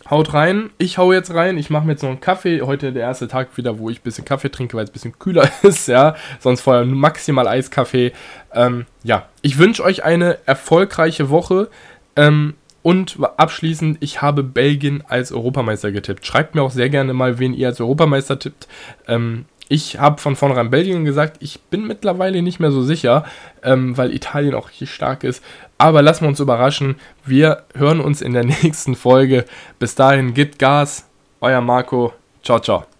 haut 0.09 0.33
rein. 0.33 0.69
Ich 0.77 0.97
hau 0.97 1.11
jetzt 1.11 1.33
rein. 1.33 1.57
Ich 1.57 1.69
mache 1.69 1.85
mir 1.85 1.93
jetzt 1.93 2.03
noch 2.03 2.09
einen 2.09 2.21
Kaffee. 2.21 2.61
Heute 2.61 2.93
der 2.93 3.03
erste 3.03 3.27
Tag 3.27 3.57
wieder, 3.57 3.79
wo 3.79 3.89
ich 3.89 3.99
ein 3.99 4.03
bisschen 4.03 4.25
Kaffee 4.25 4.49
trinke, 4.49 4.77
weil 4.77 4.83
es 4.83 4.89
ein 4.89 4.93
bisschen 4.93 5.19
kühler 5.19 5.49
ist. 5.63 5.87
Ja, 5.87 6.15
sonst 6.39 6.61
vorher 6.61 6.85
maximal 6.85 7.47
Eiskaffee. 7.47 8.13
Ähm, 8.53 8.85
ja, 9.03 9.27
ich 9.41 9.57
wünsche 9.57 9.83
euch 9.83 10.03
eine 10.03 10.37
erfolgreiche 10.45 11.29
Woche. 11.29 11.69
Ähm, 12.17 12.55
und 12.83 13.17
abschließend, 13.37 13.97
ich 13.99 14.21
habe 14.21 14.43
Belgien 14.43 15.03
als 15.07 15.31
Europameister 15.31 15.91
getippt. 15.91 16.25
Schreibt 16.25 16.55
mir 16.55 16.61
auch 16.61 16.71
sehr 16.71 16.89
gerne 16.89 17.13
mal, 17.13 17.37
wen 17.39 17.53
ihr 17.53 17.67
als 17.67 17.81
Europameister 17.81 18.39
tippt. 18.39 18.67
Ähm, 19.07 19.45
ich 19.69 19.99
habe 19.99 20.21
von 20.21 20.35
vornherein 20.35 20.69
Belgien 20.69 21.03
gesagt, 21.03 21.37
ich 21.41 21.59
bin 21.59 21.85
mittlerweile 21.85 22.41
nicht 22.41 22.59
mehr 22.59 22.71
so 22.71 22.81
sicher, 22.81 23.25
ähm, 23.63 23.97
weil 23.97 24.13
Italien 24.13 24.55
auch 24.55 24.69
richtig 24.69 24.93
stark 24.93 25.23
ist. 25.23 25.43
Aber 25.77 26.01
lassen 26.01 26.23
wir 26.23 26.29
uns 26.29 26.39
überraschen. 26.39 26.95
Wir 27.25 27.63
hören 27.75 27.99
uns 27.99 28.21
in 28.21 28.33
der 28.33 28.45
nächsten 28.63 28.95
Folge. 28.95 29.45
Bis 29.79 29.95
dahin, 29.95 30.33
gibt 30.33 30.57
Gas. 30.59 31.05
Euer 31.41 31.61
Marco. 31.61 32.13
Ciao, 32.41 32.59
ciao. 32.59 32.96